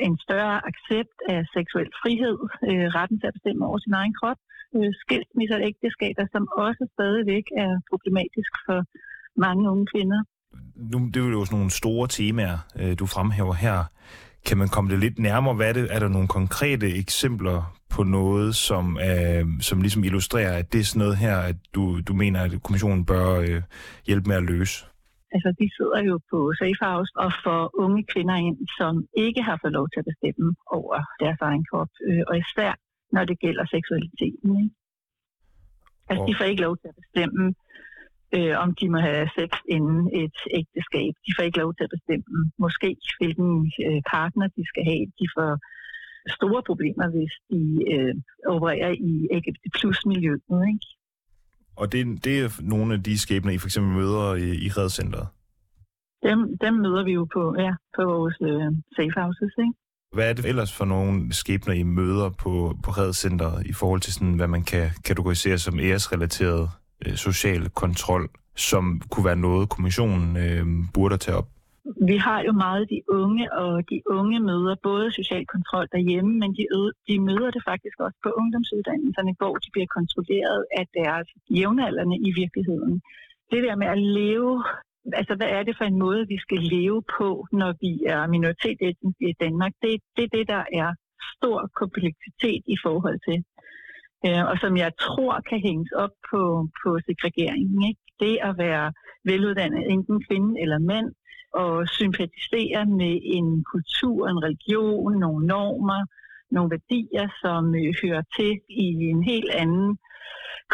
en 0.08 0.16
større 0.26 0.56
accept 0.70 1.16
af 1.32 1.40
seksuel 1.56 1.90
frihed, 2.02 2.36
øh, 2.68 2.86
retten 2.96 3.16
til 3.20 3.30
at 3.30 3.36
bestemme 3.38 3.62
over 3.68 3.78
sin 3.78 3.94
egen 4.00 4.14
krop, 4.20 4.40
øh, 4.76 4.90
skilsmisser 5.02 5.56
og 5.58 5.64
ægteskaber, 5.70 6.24
som 6.34 6.44
også 6.66 6.82
stadigvæk 6.96 7.46
er 7.64 7.72
problematisk 7.90 8.52
for 8.66 8.78
mange 9.46 9.62
unge 9.72 9.86
kvinder. 9.92 10.20
Nu, 10.76 10.98
det 11.06 11.16
er 11.16 11.28
jo 11.28 11.44
sådan 11.44 11.56
nogle 11.58 11.70
store 11.70 12.08
temaer, 12.08 12.58
øh, 12.80 12.98
du 12.98 13.06
fremhæver 13.06 13.54
her. 13.54 13.84
Kan 14.46 14.58
man 14.58 14.68
komme 14.68 14.90
det 14.90 14.98
lidt 14.98 15.18
nærmere? 15.18 15.54
Hvad 15.54 15.68
er, 15.68 15.72
det? 15.72 15.94
er 15.94 15.98
der 15.98 16.08
nogle 16.08 16.28
konkrete 16.28 16.88
eksempler 17.02 17.76
på 17.90 18.02
noget, 18.02 18.54
som, 18.54 18.98
øh, 19.08 19.44
som 19.60 19.80
ligesom 19.80 20.04
illustrerer, 20.04 20.58
at 20.58 20.72
det 20.72 20.80
er 20.80 20.84
sådan 20.84 21.00
noget 21.00 21.16
her, 21.16 21.36
at 21.36 21.56
du, 21.74 22.00
du 22.00 22.14
mener, 22.14 22.40
at 22.40 22.62
kommissionen 22.62 23.04
bør 23.06 23.28
øh, 23.40 23.62
hjælpe 24.06 24.28
med 24.28 24.36
at 24.36 24.42
løse? 24.42 24.76
Altså, 25.34 25.48
de 25.60 25.66
sidder 25.76 26.00
jo 26.10 26.14
på 26.30 26.38
Safe 26.60 26.80
House 26.86 27.10
og 27.22 27.30
får 27.44 27.62
unge 27.84 28.02
kvinder 28.12 28.36
ind, 28.48 28.58
som 28.78 28.92
ikke 29.26 29.42
har 29.42 29.56
fået 29.62 29.72
lov 29.78 29.86
til 29.88 29.98
at 30.02 30.08
bestemme 30.10 30.46
over 30.78 30.96
deres 31.22 31.40
egen 31.48 31.64
krop, 31.70 31.92
øh, 32.08 32.22
og 32.28 32.34
især 32.44 32.72
når 33.14 33.24
det 33.30 33.36
gælder 33.44 33.64
seksualiteten. 33.76 34.50
Ikke? 34.62 34.74
Altså, 36.08 36.24
de 36.28 36.34
får 36.38 36.46
ikke 36.52 36.62
lov 36.66 36.74
til 36.80 36.88
at 36.92 36.98
bestemme, 37.02 37.42
øh, 38.37 38.55
om 38.64 38.69
de 38.81 38.87
må 38.95 38.99
have 38.99 39.31
sex 39.38 39.51
inden 39.77 40.03
et 40.23 40.38
ægteskab. 40.61 41.12
De 41.27 41.31
får 41.37 41.45
ikke 41.45 41.62
lov 41.64 41.75
til 41.75 41.85
at 41.85 41.95
bestemme, 41.97 42.51
måske 42.64 42.88
hvilken 43.21 43.73
øh, 43.87 44.01
partner 44.14 44.47
de 44.57 44.62
skal 44.71 44.85
have. 44.90 45.05
De 45.21 45.27
får 45.37 45.51
store 46.38 46.62
problemer, 46.69 47.07
hvis 47.14 47.35
de 47.51 47.62
øh, 47.95 48.14
opererer 48.55 48.93
i 49.11 49.12
LGBT 49.37 49.64
plus 49.79 49.99
miljøet. 50.07 50.43
Ikke? 50.73 50.87
Og 51.77 51.93
det, 51.93 52.25
det 52.25 52.35
er 52.40 52.62
nogle 52.62 52.95
af 52.95 53.03
de 53.03 53.19
skæbner, 53.19 53.53
I 53.53 53.59
for 53.59 53.66
eksempel 53.66 53.93
møder 53.93 54.35
i, 54.35 54.49
i 54.66 54.69
redcenteret? 54.69 55.29
Dem, 56.23 56.59
dem 56.59 56.75
møder 56.75 57.05
vi 57.05 57.12
jo 57.12 57.25
på, 57.35 57.55
ja, 57.59 57.73
på 57.97 58.03
vores 58.05 58.37
øh, 58.43 58.69
safe 58.97 59.21
houses, 59.21 59.55
ikke? 59.59 59.75
Hvad 60.12 60.31
er 60.31 60.33
det 60.33 60.45
ellers 60.45 60.77
for 60.77 60.85
nogle 60.85 61.33
skæbner, 61.33 61.75
I 61.75 61.83
møder 61.83 62.31
på, 62.31 62.77
på 62.85 62.90
redcenteret 62.90 63.66
i 63.66 63.73
forhold 63.73 64.01
til, 64.01 64.12
sådan, 64.12 64.35
hvad 64.35 64.47
man 64.47 64.64
kan 64.64 64.90
kategorisere 65.05 65.59
som 65.59 65.81
æresrelateret 65.81 66.71
øh, 67.06 67.14
social 67.14 67.70
kontrol, 67.70 68.28
som 68.56 69.00
kunne 69.10 69.24
være 69.24 69.36
noget, 69.48 69.68
kommissionen 69.68 70.36
øh, 70.36 70.64
burde 70.94 71.16
tage 71.16 71.36
op? 71.36 71.48
Vi 72.10 72.16
har 72.16 72.40
jo 72.48 72.52
meget 72.52 72.90
de 72.90 73.00
unge, 73.08 73.52
og 73.52 73.90
de 73.90 74.02
unge 74.06 74.40
møder 74.40 74.74
både 74.82 75.12
social 75.12 75.46
kontrol 75.46 75.86
derhjemme, 75.92 76.32
men 76.42 76.50
de, 76.56 76.64
de 77.08 77.20
møder 77.28 77.50
det 77.50 77.62
faktisk 77.70 77.96
også 78.00 78.18
på 78.22 78.30
ungdomsuddannelserne, 78.40 79.34
hvor 79.38 79.54
de 79.62 79.68
bliver 79.72 79.90
kontrolleret 79.98 80.64
af 80.78 80.84
deres 80.98 81.28
jævnaldrende 81.50 82.16
i 82.28 82.30
virkeligheden. 82.42 82.94
Det 83.50 83.60
der 83.66 83.76
med 83.76 83.86
at 83.86 84.02
leve, 84.22 84.64
altså 85.20 85.34
hvad 85.34 85.50
er 85.56 85.62
det 85.62 85.74
for 85.78 85.84
en 85.84 85.98
måde, 85.98 86.22
vi 86.28 86.38
skal 86.38 86.60
leve 86.76 87.02
på, 87.18 87.28
når 87.52 87.72
vi 87.84 87.92
er 88.14 88.26
minoritet 88.26 88.78
i 89.20 89.32
Danmark, 89.44 89.72
det, 89.82 89.90
det 90.16 90.24
er 90.24 90.36
det, 90.38 90.46
der 90.48 90.64
er 90.80 90.88
stor 91.36 91.58
kompleksitet 91.80 92.62
i 92.74 92.76
forhold 92.84 93.18
til. 93.28 93.38
Øh, 94.26 94.44
og 94.50 94.56
som 94.62 94.76
jeg 94.76 94.92
tror 95.06 95.35
kan 95.48 95.61
hænges 95.61 95.92
op 96.04 96.14
på, 96.30 96.42
på 96.80 96.88
segregeringen. 97.06 97.80
Ikke? 97.90 98.02
Det 98.20 98.38
at 98.48 98.59
være 98.59 98.92
veluddannet, 99.24 99.90
enten 99.92 100.24
kvinde 100.26 100.61
eller 100.62 100.78
mand, 100.78 101.09
og 101.54 101.88
sympatisere 101.88 102.80
med 103.00 103.14
en 103.37 103.64
kultur, 103.72 104.28
en 104.28 104.42
religion, 104.46 105.18
nogle 105.18 105.46
normer, 105.46 106.00
nogle 106.50 106.70
værdier, 106.70 107.26
som 107.42 107.62
øh, 107.74 107.92
hører 108.02 108.22
til 108.37 108.52
i 108.68 108.87
en 109.14 109.22
helt 109.22 109.50
anden 109.62 109.98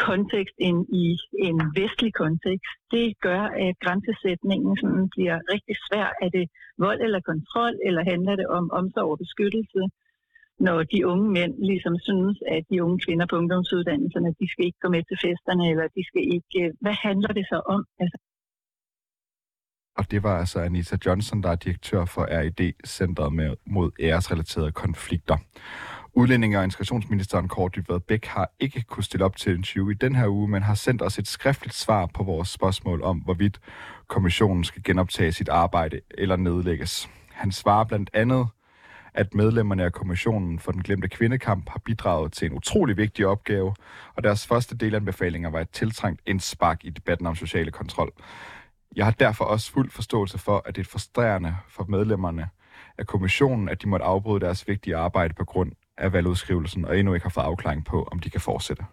kontekst 0.08 0.56
end 0.58 0.78
i 1.04 1.06
en 1.48 1.58
vestlig 1.80 2.12
kontekst. 2.22 2.76
Det 2.94 3.06
gør, 3.26 3.42
at 3.66 3.74
grænsesætningen 3.84 4.72
sådan 4.80 5.08
bliver 5.14 5.36
rigtig 5.52 5.76
svær. 5.86 6.08
Er 6.24 6.28
det 6.36 6.46
vold 6.84 7.00
eller 7.06 7.20
kontrol, 7.30 7.74
eller 7.86 8.02
handler 8.12 8.34
det 8.40 8.46
om 8.58 8.64
omsorg 8.80 9.10
og 9.14 9.18
beskyttelse? 9.24 9.80
Når 10.58 10.82
de 10.82 11.06
unge 11.06 11.28
mænd 11.38 11.54
ligesom 11.70 11.94
synes, 12.08 12.36
at 12.54 12.62
de 12.70 12.82
unge 12.84 12.98
kvinder 13.04 13.26
på 13.30 13.36
ungdomsuddannelserne, 13.36 14.30
de 14.40 14.46
skal 14.52 14.64
ikke 14.68 14.82
gå 14.84 14.88
med 14.88 15.02
til 15.08 15.18
festerne, 15.24 15.64
eller 15.70 15.86
de 15.96 16.02
skal 16.10 16.24
ikke... 16.36 16.54
Øh, 16.62 16.70
hvad 16.80 16.96
handler 17.06 17.32
det 17.38 17.46
så 17.52 17.58
om? 17.74 17.84
Altså, 18.02 18.18
og 19.98 20.10
det 20.10 20.22
var 20.22 20.38
altså 20.38 20.60
Anita 20.60 20.96
Johnson, 21.06 21.42
der 21.42 21.50
er 21.50 21.56
direktør 21.56 22.04
for 22.04 22.26
RID, 22.30 22.72
Centret 22.86 23.32
med, 23.32 23.56
mod 23.66 23.90
æresrelaterede 24.00 24.72
konflikter. 24.72 25.36
Udlændinge- 26.14 26.58
og 26.58 26.64
integrationsministeren 26.64 27.48
Kåre 27.48 27.70
Dybvad 27.76 28.00
Bæk 28.00 28.24
har 28.24 28.50
ikke 28.60 28.82
kunne 28.82 29.04
stille 29.04 29.24
op 29.24 29.36
til 29.36 29.54
en 29.54 29.62
20 29.62 29.90
i 29.90 29.94
den 29.94 30.14
her 30.14 30.28
uge, 30.28 30.48
men 30.48 30.62
har 30.62 30.74
sendt 30.74 31.02
os 31.02 31.18
et 31.18 31.28
skriftligt 31.28 31.74
svar 31.74 32.06
på 32.14 32.22
vores 32.22 32.48
spørgsmål 32.48 33.02
om, 33.02 33.18
hvorvidt 33.18 33.60
kommissionen 34.08 34.64
skal 34.64 34.82
genoptage 34.82 35.32
sit 35.32 35.48
arbejde 35.48 36.00
eller 36.10 36.36
nedlægges. 36.36 37.08
Han 37.30 37.52
svarer 37.52 37.84
blandt 37.84 38.10
andet, 38.12 38.46
at 39.16 39.34
medlemmerne 39.34 39.84
af 39.84 39.92
kommissionen 39.92 40.58
for 40.58 40.72
den 40.72 40.82
glemte 40.82 41.08
kvindekamp 41.08 41.68
har 41.68 41.78
bidraget 41.84 42.32
til 42.32 42.46
en 42.46 42.52
utrolig 42.52 42.96
vigtig 42.96 43.26
opgave, 43.26 43.74
og 44.14 44.24
deres 44.24 44.46
første 44.46 44.76
delanbefalinger 44.76 45.50
var 45.50 45.60
et 45.60 45.70
tiltrængt 45.70 46.20
indspark 46.26 46.84
i 46.84 46.90
debatten 46.90 47.26
om 47.26 47.34
sociale 47.34 47.70
kontrol. 47.70 48.12
Jeg 48.96 49.04
har 49.04 49.12
derfor 49.12 49.44
også 49.44 49.72
fuld 49.72 49.90
forståelse 49.90 50.38
for, 50.38 50.62
at 50.66 50.76
det 50.76 50.86
er 50.86 50.90
frustrerende 50.90 51.56
for 51.68 51.84
medlemmerne 51.88 52.48
af 52.98 53.06
kommissionen, 53.06 53.68
at 53.68 53.82
de 53.82 53.88
måtte 53.88 54.04
afbryde 54.04 54.40
deres 54.40 54.68
vigtige 54.68 54.96
arbejde 54.96 55.34
på 55.34 55.44
grund 55.44 55.72
af 55.98 56.12
valgudskrivelsen, 56.12 56.84
og 56.84 56.98
endnu 56.98 57.14
ikke 57.14 57.24
har 57.24 57.30
fået 57.30 57.44
afklaring 57.44 57.84
på, 57.84 58.08
om 58.12 58.18
de 58.18 58.30
kan 58.30 58.40
fortsætte. 58.40 58.84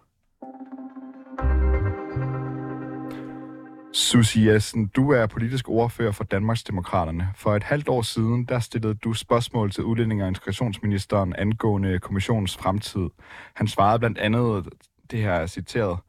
Susie 3.96 4.54
Jessen, 4.54 4.88
du 4.88 5.12
er 5.12 5.28
politisk 5.28 5.70
ordfører 5.70 6.12
for 6.12 6.24
Danmarks 6.24 6.64
Demokraterne. 6.64 7.28
For 7.36 7.56
et 7.56 7.64
halvt 7.64 7.90
år 7.90 8.02
siden, 8.02 8.46
der 8.46 8.60
stillede 8.60 8.94
du 8.94 9.14
spørgsmål 9.14 9.72
til 9.72 9.84
udlænding- 9.84 10.22
og 10.22 10.28
integrationsministeren 10.28 11.36
angående 11.36 12.00
kommissionens 12.00 12.58
fremtid. 12.58 13.10
Han 13.54 13.68
svarede 13.68 14.00
blandt 14.00 14.18
andet, 14.18 14.70
det 15.12 15.20
her 15.20 15.32
er 15.32 15.48
citeret, 15.48 16.00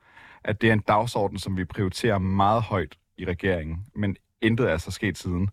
at 0.44 0.60
det 0.60 0.68
er 0.68 0.72
en 0.72 0.80
dagsorden, 0.80 1.38
som 1.38 1.56
vi 1.56 1.64
prioriterer 1.64 2.18
meget 2.18 2.62
højt, 2.62 2.98
i 3.18 3.24
regeringen, 3.24 3.78
men 3.94 4.16
intet 4.42 4.70
er 4.70 4.76
så 4.76 4.90
sket 4.90 5.18
siden. 5.18 5.48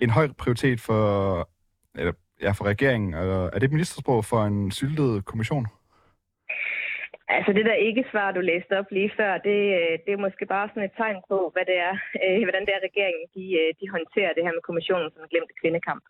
En 0.00 0.10
høj 0.10 0.28
prioritet 0.38 0.80
for, 0.80 1.48
eller, 1.94 2.12
ja, 2.40 2.50
for 2.50 2.64
regeringen, 2.64 3.14
er 3.14 3.58
det 3.58 3.70
ministersprog 3.70 4.24
for 4.24 4.44
en 4.44 4.70
syltet 4.70 5.24
kommission? 5.24 5.66
Altså 7.42 7.54
det 7.58 7.66
der 7.70 7.86
ikke-svar, 7.88 8.28
du 8.30 8.40
læste 8.40 8.78
op 8.80 8.90
lige 8.90 9.12
før, 9.18 9.32
det, 9.48 9.60
øh, 9.78 9.94
det 10.04 10.12
er 10.12 10.24
måske 10.26 10.44
bare 10.54 10.68
sådan 10.68 10.88
et 10.88 10.96
tegn 11.00 11.18
på, 11.30 11.38
hvad 11.54 11.64
det 11.70 11.78
er, 11.88 11.94
øh, 12.24 12.42
hvordan 12.46 12.64
det 12.66 12.72
er, 12.74 12.86
regeringen 12.88 13.24
de, 13.36 13.44
øh, 13.60 13.70
de 13.80 13.86
håndterer 13.94 14.32
det 14.32 14.44
her 14.46 14.54
med 14.56 14.66
kommissionen 14.68 15.08
som 15.10 15.30
glemte 15.32 15.54
kvindekamp. 15.60 16.02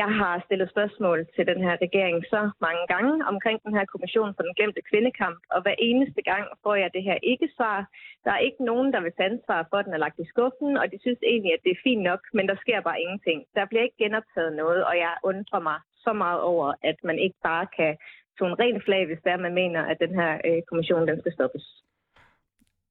Jeg 0.00 0.08
har 0.20 0.34
stillet 0.46 0.68
spørgsmål 0.74 1.18
til 1.34 1.44
den 1.50 1.60
her 1.66 1.74
regering 1.86 2.16
så 2.34 2.40
mange 2.66 2.84
gange 2.92 3.12
omkring 3.32 3.58
den 3.66 3.74
her 3.78 3.86
kommission 3.92 4.34
for 4.36 4.42
den 4.46 4.54
glemte 4.58 4.82
kvindekamp, 4.90 5.38
og 5.54 5.58
hver 5.62 5.76
eneste 5.88 6.22
gang 6.30 6.44
får 6.62 6.74
jeg 6.82 6.90
det 6.96 7.02
her 7.08 7.18
ikke-svar. 7.32 7.78
Der 8.24 8.32
er 8.34 8.46
ikke 8.48 8.62
nogen, 8.70 8.88
der 8.94 9.00
vil 9.04 9.12
tage 9.16 9.30
ansvar 9.32 9.60
for, 9.70 9.76
at 9.78 9.86
den 9.86 9.94
er 9.94 10.04
lagt 10.04 10.18
i 10.24 10.30
skuffen, 10.32 10.72
og 10.80 10.86
de 10.92 10.98
synes 11.04 11.20
egentlig, 11.32 11.52
at 11.54 11.64
det 11.64 11.72
er 11.72 11.84
fint 11.86 12.02
nok, 12.10 12.20
men 12.36 12.44
der 12.50 12.56
sker 12.64 12.80
bare 12.88 13.00
ingenting. 13.04 13.38
Der 13.56 13.64
bliver 13.70 13.84
ikke 13.86 14.02
genoptaget 14.04 14.52
noget, 14.62 14.80
og 14.88 14.94
jeg 15.04 15.14
undrer 15.30 15.60
mig 15.70 15.78
så 16.06 16.12
meget 16.12 16.40
over, 16.40 16.68
at 16.90 16.98
man 17.08 17.18
ikke 17.18 17.38
bare 17.42 17.66
kan 17.76 17.92
tog 18.38 18.48
en 18.48 18.58
ren 18.58 18.82
flag, 18.84 19.06
hvis 19.06 19.18
der 19.24 19.36
man 19.36 19.54
mener, 19.54 19.82
at 19.82 19.96
den 20.00 20.14
her 20.20 20.32
øh, 20.44 20.62
kommission 20.70 21.08
den 21.08 21.20
skal 21.20 21.32
stoppes. 21.32 21.64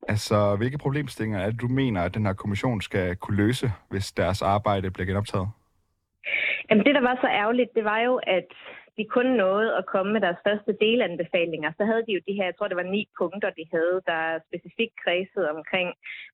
Altså, 0.08 0.56
hvilke 0.56 0.78
problemstillinger 0.78 1.40
er 1.40 1.50
det, 1.50 1.62
du 1.62 1.68
mener, 1.68 2.02
at 2.02 2.14
den 2.14 2.26
her 2.26 2.34
kommission 2.34 2.82
skal 2.82 3.16
kunne 3.16 3.38
løse, 3.38 3.68
hvis 3.90 4.12
deres 4.12 4.42
arbejde 4.42 4.92
bliver 4.92 5.08
genoptaget? 5.08 5.48
Jamen, 6.70 6.86
det, 6.86 6.96
der 6.96 7.02
var 7.02 7.18
så 7.22 7.28
ærgerligt, 7.28 7.70
det 7.76 7.84
var 7.84 8.00
jo, 8.00 8.16
at 8.16 8.48
de 8.98 9.06
kun 9.06 9.26
nåede 9.26 9.78
at 9.80 9.86
komme 9.86 10.14
med 10.14 10.22
deres 10.22 10.42
første 10.48 10.72
delanbefalinger. 10.82 11.72
Så 11.78 11.84
havde 11.86 12.04
de 12.08 12.14
jo 12.18 12.22
de 12.28 12.38
her, 12.38 12.46
jeg 12.46 12.56
tror, 12.56 12.68
det 12.68 12.82
var 12.82 12.94
ni 12.96 13.02
punkter, 13.20 13.50
de 13.50 13.66
havde, 13.76 13.96
der 14.12 14.40
specifikt 14.48 14.96
kredsede 15.04 15.52
omkring 15.58 15.90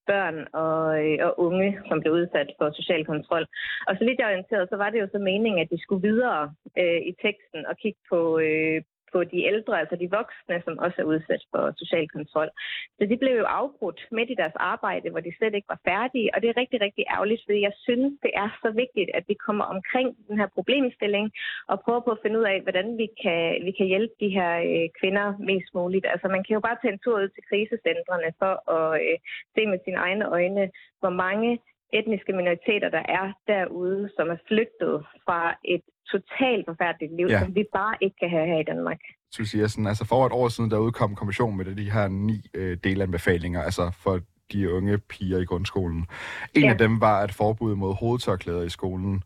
børn 0.07 0.37
og, 0.63 0.81
øh, 1.03 1.17
og 1.27 1.31
unge, 1.47 1.69
som 1.87 1.99
blev 1.99 2.13
udsat 2.13 2.49
for 2.57 2.67
social 2.79 3.05
kontrol. 3.05 3.45
Og 3.87 3.93
så 3.97 4.03
vidt 4.05 4.19
jeg 4.19 4.27
orienteret, 4.27 4.69
så 4.69 4.75
var 4.75 4.89
det 4.89 4.99
jo 5.01 5.07
så 5.11 5.19
meningen, 5.31 5.61
at 5.61 5.71
de 5.73 5.81
skulle 5.81 6.07
videre 6.09 6.53
øh, 6.81 7.01
i 7.11 7.13
teksten 7.25 7.61
og 7.69 7.75
kigge 7.83 8.01
på, 8.11 8.39
øh, 8.47 8.81
på 9.13 9.23
de 9.23 9.39
ældre, 9.51 9.79
altså 9.79 9.95
de 9.95 10.09
voksne, 10.19 10.61
som 10.65 10.77
også 10.85 10.97
er 11.01 11.09
udsat 11.13 11.43
for 11.51 11.63
social 11.81 12.07
kontrol. 12.15 12.49
Så 12.97 13.03
de 13.11 13.17
blev 13.17 13.35
jo 13.41 13.45
afbrudt 13.61 14.01
midt 14.11 14.29
i 14.31 14.39
deres 14.41 14.57
arbejde, 14.71 15.09
hvor 15.09 15.19
de 15.19 15.35
slet 15.37 15.55
ikke 15.55 15.73
var 15.73 15.81
færdige, 15.89 16.29
og 16.33 16.41
det 16.41 16.47
er 16.49 16.61
rigtig, 16.61 16.81
rigtig 16.81 17.03
ærgerligt, 17.15 17.41
fordi 17.45 17.59
jeg 17.67 17.75
synes, 17.85 18.13
det 18.25 18.31
er 18.43 18.49
så 18.63 18.69
vigtigt, 18.83 19.09
at 19.17 19.23
vi 19.27 19.35
kommer 19.45 19.65
omkring 19.75 20.07
den 20.27 20.37
her 20.41 20.47
problemstilling 20.57 21.25
og 21.71 21.81
prøver 21.83 22.01
på 22.03 22.11
at 22.11 22.21
finde 22.23 22.39
ud 22.39 22.45
af, 22.53 22.61
hvordan 22.61 22.97
vi 23.01 23.07
kan, 23.23 23.41
vi 23.67 23.71
kan 23.77 23.85
hjælpe 23.85 24.13
de 24.19 24.29
her 24.37 24.51
øh, 24.69 24.87
kvinder 24.99 25.27
mest 25.49 25.69
muligt. 25.73 26.05
Altså 26.13 26.27
man 26.27 26.43
kan 26.43 26.53
jo 26.53 26.61
bare 26.67 26.77
tage 26.81 26.93
en 26.93 27.03
tur 27.03 27.21
ud 27.21 27.29
til 27.29 27.43
krisecentrene 27.49 28.29
for 28.41 28.53
at 28.77 29.01
øh, 29.01 29.17
se 29.55 29.61
med 29.71 29.79
sine 29.85 29.99
egne 30.05 30.25
øjne, 30.37 30.71
hvor 31.01 31.13
mange 31.25 31.59
etniske 31.93 32.33
minoriteter, 32.33 32.89
der 32.89 33.03
er 33.19 33.25
derude, 33.47 34.09
som 34.17 34.29
er 34.29 34.39
flygtet 34.47 35.05
fra 35.25 35.39
et 35.65 35.81
totalt 36.11 36.65
forfærdeligt 36.69 37.15
liv, 37.15 37.27
ja. 37.29 37.39
som 37.39 37.55
vi 37.55 37.63
bare 37.73 37.95
ikke 38.01 38.15
kan 38.19 38.29
have 38.29 38.47
her 38.47 38.59
i 38.59 38.63
Danmark. 38.63 38.99
Susie 39.31 39.61
Jessen, 39.61 39.87
altså 39.87 40.05
for 40.05 40.25
et 40.25 40.31
år 40.31 40.47
siden, 40.47 40.71
der 40.71 40.77
udkom 40.77 41.15
kommissionen 41.15 41.57
med 41.57 41.65
de 41.65 41.91
her 41.91 42.07
ni 42.07 42.41
øh, 42.53 42.77
delanbefalinger, 42.83 43.61
altså 43.61 43.91
for 44.03 44.19
de 44.51 44.73
unge 44.73 44.97
piger 44.97 45.39
i 45.39 45.45
grundskolen. 45.45 46.07
En 46.55 46.63
ja. 46.63 46.69
af 46.69 46.77
dem 46.77 47.01
var, 47.01 47.19
at 47.21 47.31
forbud 47.33 47.75
mod 47.75 47.93
hovedtørklæder 47.95 48.63
i 48.63 48.69
skolen 48.69 49.23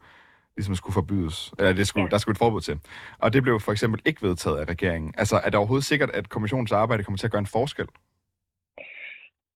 ligesom 0.57 0.75
skulle 0.75 0.93
forbydes. 0.93 1.53
Eller 1.59 1.73
det 1.73 1.87
skulle, 1.87 2.03
ja. 2.03 2.09
der 2.09 2.17
skulle 2.17 2.33
et 2.33 2.37
forbud 2.37 2.61
til. 2.61 2.79
Og 3.17 3.33
det 3.33 3.43
blev 3.43 3.59
for 3.59 3.71
eksempel 3.71 4.01
ikke 4.05 4.21
vedtaget 4.21 4.57
af 4.57 4.65
regeringen. 4.69 5.13
Altså, 5.17 5.35
er 5.35 5.49
det 5.49 5.55
overhovedet 5.55 5.85
sikkert, 5.85 6.09
at 6.09 6.29
kommissionens 6.29 6.71
arbejde 6.71 7.03
kommer 7.03 7.17
til 7.17 7.27
at 7.27 7.31
gøre 7.31 7.39
en 7.39 7.45
forskel? 7.45 7.87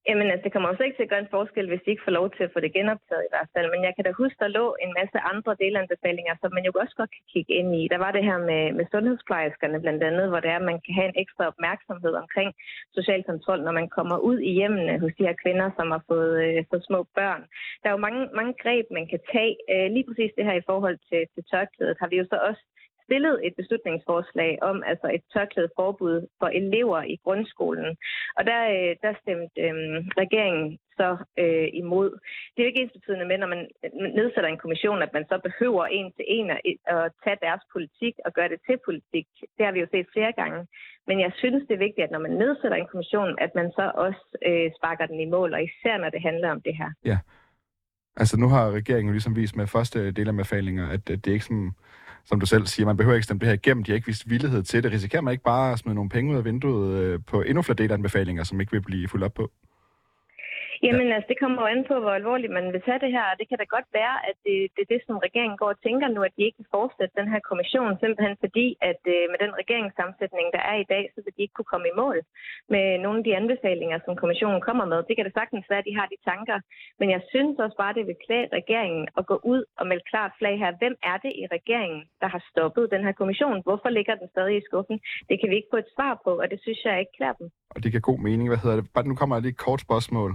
Jamen, 0.09 0.27
altså, 0.31 0.43
det 0.45 0.53
kommer 0.53 0.69
også 0.69 0.83
ikke 0.83 0.97
til 0.97 1.07
at 1.07 1.13
gøre 1.13 1.25
en 1.25 1.35
forskel, 1.37 1.67
hvis 1.69 1.83
de 1.83 1.91
ikke 1.91 2.07
får 2.07 2.17
lov 2.19 2.27
til 2.31 2.43
at 2.45 2.53
få 2.53 2.59
det 2.65 2.75
genoptaget 2.77 3.25
i 3.25 3.33
hvert 3.33 3.49
fald. 3.53 3.67
Men 3.73 3.81
jeg 3.87 3.93
kan 3.93 4.05
da 4.05 4.11
huske, 4.21 4.41
der 4.43 4.55
lå 4.59 4.65
en 4.85 4.91
masse 4.99 5.17
andre 5.31 5.51
delanbefalinger, 5.63 6.33
som 6.41 6.49
man 6.53 6.65
jo 6.67 6.71
også 6.81 6.95
godt 6.99 7.11
kan 7.15 7.25
kigge 7.33 7.53
ind 7.59 7.69
i. 7.81 7.81
Der 7.93 7.99
var 8.05 8.11
det 8.11 8.23
her 8.29 8.39
med, 8.49 8.63
med 8.77 8.85
sundhedsplejerskerne 8.91 9.81
blandt 9.83 10.03
andet, 10.09 10.25
hvor 10.29 10.39
det 10.41 10.49
er, 10.51 10.59
at 10.61 10.69
man 10.71 10.79
kan 10.83 10.93
have 10.97 11.09
en 11.09 11.19
ekstra 11.23 11.43
opmærksomhed 11.51 12.13
omkring 12.23 12.49
social 12.97 13.21
kontrol, 13.29 13.59
når 13.63 13.73
man 13.79 13.89
kommer 13.97 14.17
ud 14.29 14.39
i 14.49 14.51
hjemmene 14.59 14.99
hos 15.03 15.13
de 15.17 15.27
her 15.27 15.35
kvinder, 15.43 15.67
som 15.77 15.87
har 15.95 16.03
fået, 16.11 16.33
øh, 16.45 16.57
fået 16.69 16.87
små 16.89 16.99
børn. 17.19 17.41
Der 17.81 17.87
er 17.87 17.95
jo 17.95 18.05
mange, 18.07 18.21
mange 18.39 18.53
greb, 18.63 18.85
man 18.97 19.07
kan 19.11 19.21
tage. 19.33 19.55
Øh, 19.73 19.87
lige 19.95 20.07
præcis 20.07 20.31
det 20.37 20.45
her 20.49 20.57
i 20.57 20.67
forhold 20.69 20.97
til, 21.09 21.21
til 21.33 21.43
tørklædet 21.51 21.97
har 22.01 22.07
vi 22.09 22.17
jo 22.21 22.25
så 22.31 22.37
også 22.49 22.63
stillet 23.07 23.35
et 23.47 23.53
beslutningsforslag 23.59 24.51
om 24.69 24.77
altså 24.91 25.07
et 25.15 25.23
tørklædet 25.33 25.71
forbud 25.79 26.17
for 26.39 26.47
elever 26.61 27.01
i 27.13 27.15
grundskolen. 27.23 27.89
Og 28.37 28.43
der, 28.49 28.61
øh, 28.75 28.91
der 29.03 29.11
stemte 29.21 29.61
øh, 29.67 29.75
regeringen 30.21 30.67
så 30.99 31.09
øh, 31.43 31.67
imod. 31.81 32.09
Det 32.51 32.59
er 32.59 32.65
jo 32.65 32.71
ikke 32.71 32.81
ens 32.81 32.97
betydende 32.97 33.29
med, 33.29 33.37
når 33.37 33.51
man 33.55 33.61
øh, 33.83 33.91
nedsætter 34.19 34.49
en 34.49 34.63
kommission, 34.63 34.99
at 35.05 35.11
man 35.17 35.25
så 35.31 35.35
behøver 35.47 35.85
en 35.85 36.07
til 36.17 36.25
en 36.37 36.47
at, 36.55 36.61
at 36.95 37.11
tage 37.23 37.43
deres 37.47 37.63
politik 37.73 38.15
og 38.25 38.31
gøre 38.37 38.49
det 38.53 38.59
til 38.67 38.77
politik. 38.87 39.27
Det 39.55 39.63
har 39.65 39.73
vi 39.73 39.79
jo 39.83 39.87
set 39.91 40.07
flere 40.15 40.33
gange. 40.41 40.59
Men 41.07 41.17
jeg 41.25 41.31
synes, 41.41 41.61
det 41.67 41.73
er 41.75 41.85
vigtigt, 41.87 42.05
at 42.05 42.13
når 42.15 42.23
man 42.27 42.35
nedsætter 42.43 42.77
en 42.77 42.91
kommission, 42.91 43.31
at 43.45 43.51
man 43.59 43.67
så 43.77 43.85
også 44.05 44.23
øh, 44.49 44.67
sparker 44.77 45.05
den 45.11 45.19
i 45.25 45.31
mål, 45.35 45.49
og 45.53 45.61
især 45.69 45.95
når 45.97 46.09
det 46.09 46.21
handler 46.29 46.49
om 46.55 46.61
det 46.67 46.75
her. 46.81 46.89
Ja. 47.11 47.17
Altså 48.21 48.35
nu 48.39 48.47
har 48.47 48.71
regeringen 48.71 49.13
ligesom 49.13 49.35
vist 49.35 49.55
med 49.55 49.67
første 49.67 49.99
øh, 49.99 50.11
del 50.17 50.27
af 50.27 50.31
anbefalinger, 50.31 50.85
at 50.95 51.07
det 51.07 51.27
er 51.27 51.37
ikke 51.37 51.51
sådan 51.51 51.71
som 52.27 52.39
du 52.39 52.45
selv 52.45 52.67
siger, 52.67 52.85
man 52.85 52.97
behøver 52.97 53.15
ikke 53.15 53.23
stemme 53.23 53.39
det 53.39 53.47
her 53.47 53.53
igennem, 53.53 53.83
de 53.83 53.91
har 53.91 53.95
ikke 53.95 54.07
vist 54.07 54.29
villighed 54.29 54.63
til 54.63 54.83
det. 54.83 54.91
Risikerer 54.91 55.21
man 55.21 55.31
ikke 55.31 55.43
bare 55.43 55.71
at 55.73 55.79
smide 55.79 55.95
nogle 55.95 56.09
penge 56.09 56.31
ud 56.31 56.37
af 56.37 56.45
vinduet 56.45 56.97
øh, 56.97 57.19
på 57.27 57.41
endnu 57.41 57.61
flere 57.61 57.75
delanbefalinger, 57.75 58.43
som 58.43 58.61
ikke 58.61 58.71
vil 58.71 58.81
blive 58.81 59.07
fuldt 59.07 59.25
op 59.25 59.33
på? 59.33 59.51
Jamen 60.85 61.07
altså, 61.15 61.27
det 61.31 61.39
kommer 61.43 61.59
jo 61.61 61.67
an 61.73 61.83
på, 61.89 61.95
hvor 62.03 62.13
alvorligt 62.19 62.53
man 62.57 62.67
vil 62.73 62.85
tage 62.87 63.03
det 63.03 63.11
her. 63.17 63.27
Det 63.39 63.47
kan 63.49 63.59
da 63.59 63.65
godt 63.75 63.89
være, 63.99 64.15
at 64.29 64.37
det, 64.45 64.57
det 64.75 64.81
er 64.83 64.91
det, 64.93 65.01
som 65.07 65.23
regeringen 65.27 65.57
går 65.61 65.69
og 65.73 65.81
tænker 65.87 66.07
nu, 66.07 66.21
at 66.27 66.35
de 66.37 66.45
ikke 66.47 66.59
vil 66.61 66.73
fortsætte 66.77 67.17
den 67.19 67.27
her 67.33 67.41
kommission, 67.49 67.91
simpelthen 68.03 68.35
fordi, 68.43 68.67
at 68.91 69.01
øh, 69.15 69.23
med 69.31 69.39
den 69.43 69.51
regeringssammensætning, 69.61 70.47
der 70.55 70.63
er 70.71 70.77
i 70.83 70.89
dag, 70.93 71.03
så 71.13 71.19
vil 71.23 71.33
de 71.35 71.43
ikke 71.43 71.55
kunne 71.57 71.71
komme 71.73 71.87
i 71.89 71.97
mål 72.01 72.17
med 72.73 72.85
nogle 73.03 73.17
af 73.19 73.25
de 73.27 73.37
anbefalinger, 73.41 73.97
som 74.05 74.19
kommissionen 74.21 74.61
kommer 74.67 74.85
med. 74.91 74.99
Det 75.07 75.15
kan 75.15 75.25
da 75.25 75.31
sagtens 75.39 75.65
være, 75.71 75.83
at 75.83 75.89
de 75.89 75.97
har 75.99 76.07
de 76.13 76.17
tanker. 76.29 76.57
Men 76.99 77.07
jeg 77.15 77.21
synes 77.31 77.55
også 77.65 77.77
bare, 77.83 77.97
det 77.97 78.05
vil 78.09 78.23
klæde 78.25 78.55
regeringen 78.59 79.03
at 79.19 79.23
gå 79.31 79.37
ud 79.53 79.61
og 79.79 79.85
melde 79.89 80.05
klart 80.11 80.31
flag 80.39 80.55
her. 80.63 80.71
Hvem 80.81 80.95
er 81.11 81.17
det 81.25 81.33
i 81.41 81.43
regeringen, 81.55 82.01
der 82.21 82.29
har 82.33 82.41
stoppet 82.51 82.91
den 82.93 83.01
her 83.05 83.13
kommission? 83.19 83.57
Hvorfor 83.67 83.89
ligger 83.97 84.15
den 84.21 84.27
stadig 84.33 84.55
i 84.57 84.67
skuffen? 84.69 84.97
Det 85.29 85.35
kan 85.39 85.49
vi 85.49 85.55
ikke 85.59 85.73
få 85.73 85.79
et 85.83 85.93
svar 85.95 86.13
på, 86.25 86.31
og 86.41 86.45
det 86.51 86.59
synes 86.61 86.79
jeg 86.85 86.99
ikke 86.99 87.15
klæder 87.17 87.37
dem. 87.41 87.47
Og 87.75 87.79
det 87.83 87.91
giver 87.91 88.09
god 88.11 88.19
mening. 88.27 88.45
Hvad 88.49 88.61
hedder 88.63 88.77
det? 88.79 88.85
Bare 88.95 89.07
nu 89.07 89.15
kommer 89.15 89.35
jeg 89.35 89.41
lige 89.41 89.55
et 89.57 89.65
kort 89.67 89.81
spørgsmål. 89.87 90.31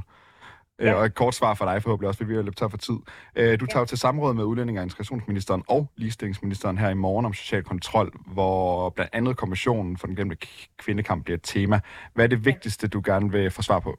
Ja. 0.81 0.91
Øh, 0.91 0.99
og 0.99 1.05
et 1.05 1.15
kort 1.15 1.35
svar 1.35 1.55
for 1.55 1.65
dig 1.65 1.83
forhåbentlig 1.83 2.09
også, 2.09 2.19
fordi 2.19 2.29
vi 2.29 2.35
har 2.35 2.43
løbet 2.43 2.59
tør 2.59 2.69
for 2.69 2.77
tid. 2.77 2.99
Øh, 3.37 3.61
du 3.61 3.67
tager 3.67 3.81
ja. 3.81 3.87
til 3.87 3.99
samråd 3.99 4.35
med 4.35 4.45
udlænding- 4.45 4.79
og 4.79 4.83
integrationsministeren 4.83 5.63
og 5.69 5.91
ligestillingsministeren 5.97 6.79
her 6.79 6.89
i 6.89 6.95
morgen 6.95 7.27
om 7.27 7.35
social 7.35 7.63
kontrol, 7.63 8.13
hvor 8.27 8.91
blandt 8.91 9.15
andet 9.15 9.37
kommissionen 9.37 9.97
for 9.99 10.07
den 10.07 10.17
glemte 10.17 10.37
kvindekamp 10.79 11.25
bliver 11.25 11.37
et 11.37 11.43
tema. 11.43 11.81
Hvad 12.15 12.25
er 12.25 12.29
det 12.29 12.45
vigtigste, 12.45 12.89
du 12.89 13.03
gerne 13.05 13.33
vil 13.33 13.51
få 13.51 13.63
svar 13.63 13.81
på? 13.81 13.99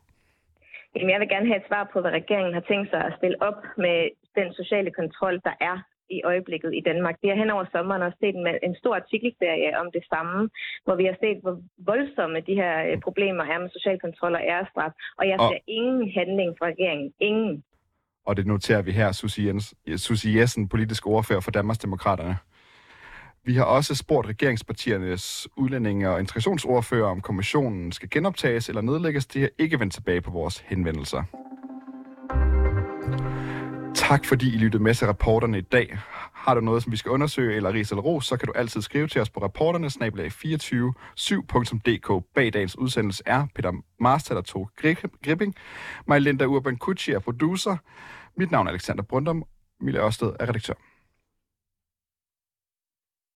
Jamen, 0.96 1.10
jeg 1.10 1.20
vil 1.20 1.30
gerne 1.30 1.48
have 1.48 1.58
et 1.58 1.68
svar 1.68 1.90
på, 1.94 2.02
hvad 2.02 2.12
regeringen 2.12 2.54
har 2.54 2.66
tænkt 2.72 2.90
sig 2.90 3.02
at 3.06 3.14
stille 3.18 3.38
op 3.42 3.60
med 3.78 3.98
den 4.36 4.54
sociale 4.54 4.92
kontrol, 4.92 5.36
der 5.48 5.56
er 5.62 5.78
i 6.10 6.22
øjeblikket 6.24 6.72
i 6.80 6.82
Danmark. 6.90 7.16
Vi 7.22 7.28
har 7.28 7.36
hen 7.36 7.50
over 7.50 7.66
sommeren 7.72 8.02
også 8.02 8.18
set 8.24 8.36
en, 8.36 8.48
en 8.64 8.76
stor 8.76 8.96
artikelserie 8.96 9.80
om 9.82 9.88
det 9.94 10.04
samme, 10.14 10.50
hvor 10.86 10.96
vi 10.96 11.06
har 11.06 11.18
set, 11.24 11.38
hvor 11.44 11.56
voldsomme 11.78 12.40
de 12.50 12.56
her 12.62 12.74
øh, 12.88 12.98
problemer 13.08 13.44
er 13.44 13.60
med 13.60 13.70
social 13.70 14.00
kontrol 14.00 14.34
og 14.36 14.44
ærestraf. 14.52 14.92
Og 15.20 15.28
jeg 15.28 15.38
ser 15.40 15.60
og... 15.62 15.70
ingen 15.80 16.12
handling 16.18 16.50
fra 16.60 16.66
regeringen. 16.66 17.14
Ingen. 17.20 17.64
Og 18.26 18.38
det 18.38 18.46
noterer 18.48 18.82
vi 18.82 18.92
her, 18.92 19.12
Susie, 19.12 19.48
Jens, 19.48 19.76
Susie 19.98 20.40
Jessen, 20.40 20.70
politisk 20.70 21.08
ordfører 21.08 21.40
for 21.40 21.52
Danmarks 21.52 21.80
Demokraterne. 21.80 22.36
Vi 23.46 23.54
har 23.54 23.64
også 23.66 23.96
spurgt 23.96 24.28
regeringspartiernes 24.28 25.48
udlændinge- 25.58 26.10
og 26.10 26.20
integrationsordfører, 26.20 27.10
om 27.10 27.22
kommissionen 27.22 27.92
skal 27.92 28.10
genoptages 28.10 28.70
eller 28.70 28.82
nedlægges. 28.82 29.26
Det 29.26 29.42
har 29.42 29.50
ikke 29.60 29.80
vendt 29.80 29.94
tilbage 29.94 30.22
på 30.22 30.32
vores 30.32 30.60
henvendelser. 30.60 31.24
Tak 34.08 34.26
fordi 34.26 34.56
I 34.56 34.58
lyttede 34.58 34.84
med 34.84 34.94
til 34.94 35.08
rapporterne 35.08 35.58
i 35.58 35.62
dag. 35.62 35.98
Har 36.34 36.56
du 36.56 36.62
noget, 36.62 36.84
som 36.84 36.92
vi 36.92 36.98
skal 36.98 37.12
undersøge, 37.12 37.56
eller 37.56 37.74
ris 37.74 37.92
eller 37.92 38.02
ros, 38.02 38.26
så 38.26 38.38
kan 38.38 38.48
du 38.48 38.54
altid 38.56 38.82
skrive 38.82 39.08
til 39.08 39.22
os 39.22 39.30
på 39.30 39.40
rapporterne, 39.40 39.90
snablag 39.90 40.32
247.dk. 40.32 42.26
Bag 42.36 42.54
dagens 42.54 42.78
udsendelse 42.78 43.24
er 43.26 43.48
Peter 43.56 43.72
Marstad 44.00 44.38
og 44.38 44.46
Tog 44.46 44.70
Gripping. 45.24 45.56
Mig 46.08 46.22
Linda 46.22 46.46
Urban 46.46 46.78
Kutschi 46.78 47.12
er 47.12 47.20
producer. 47.20 47.78
Mit 48.38 48.52
navn 48.52 48.68
er 48.68 48.72
Alexander 48.72 49.04
Brundum. 49.04 49.44
Mille 49.82 50.00
Ørsted 50.00 50.28
er 50.40 50.50
redaktør. 50.50 50.74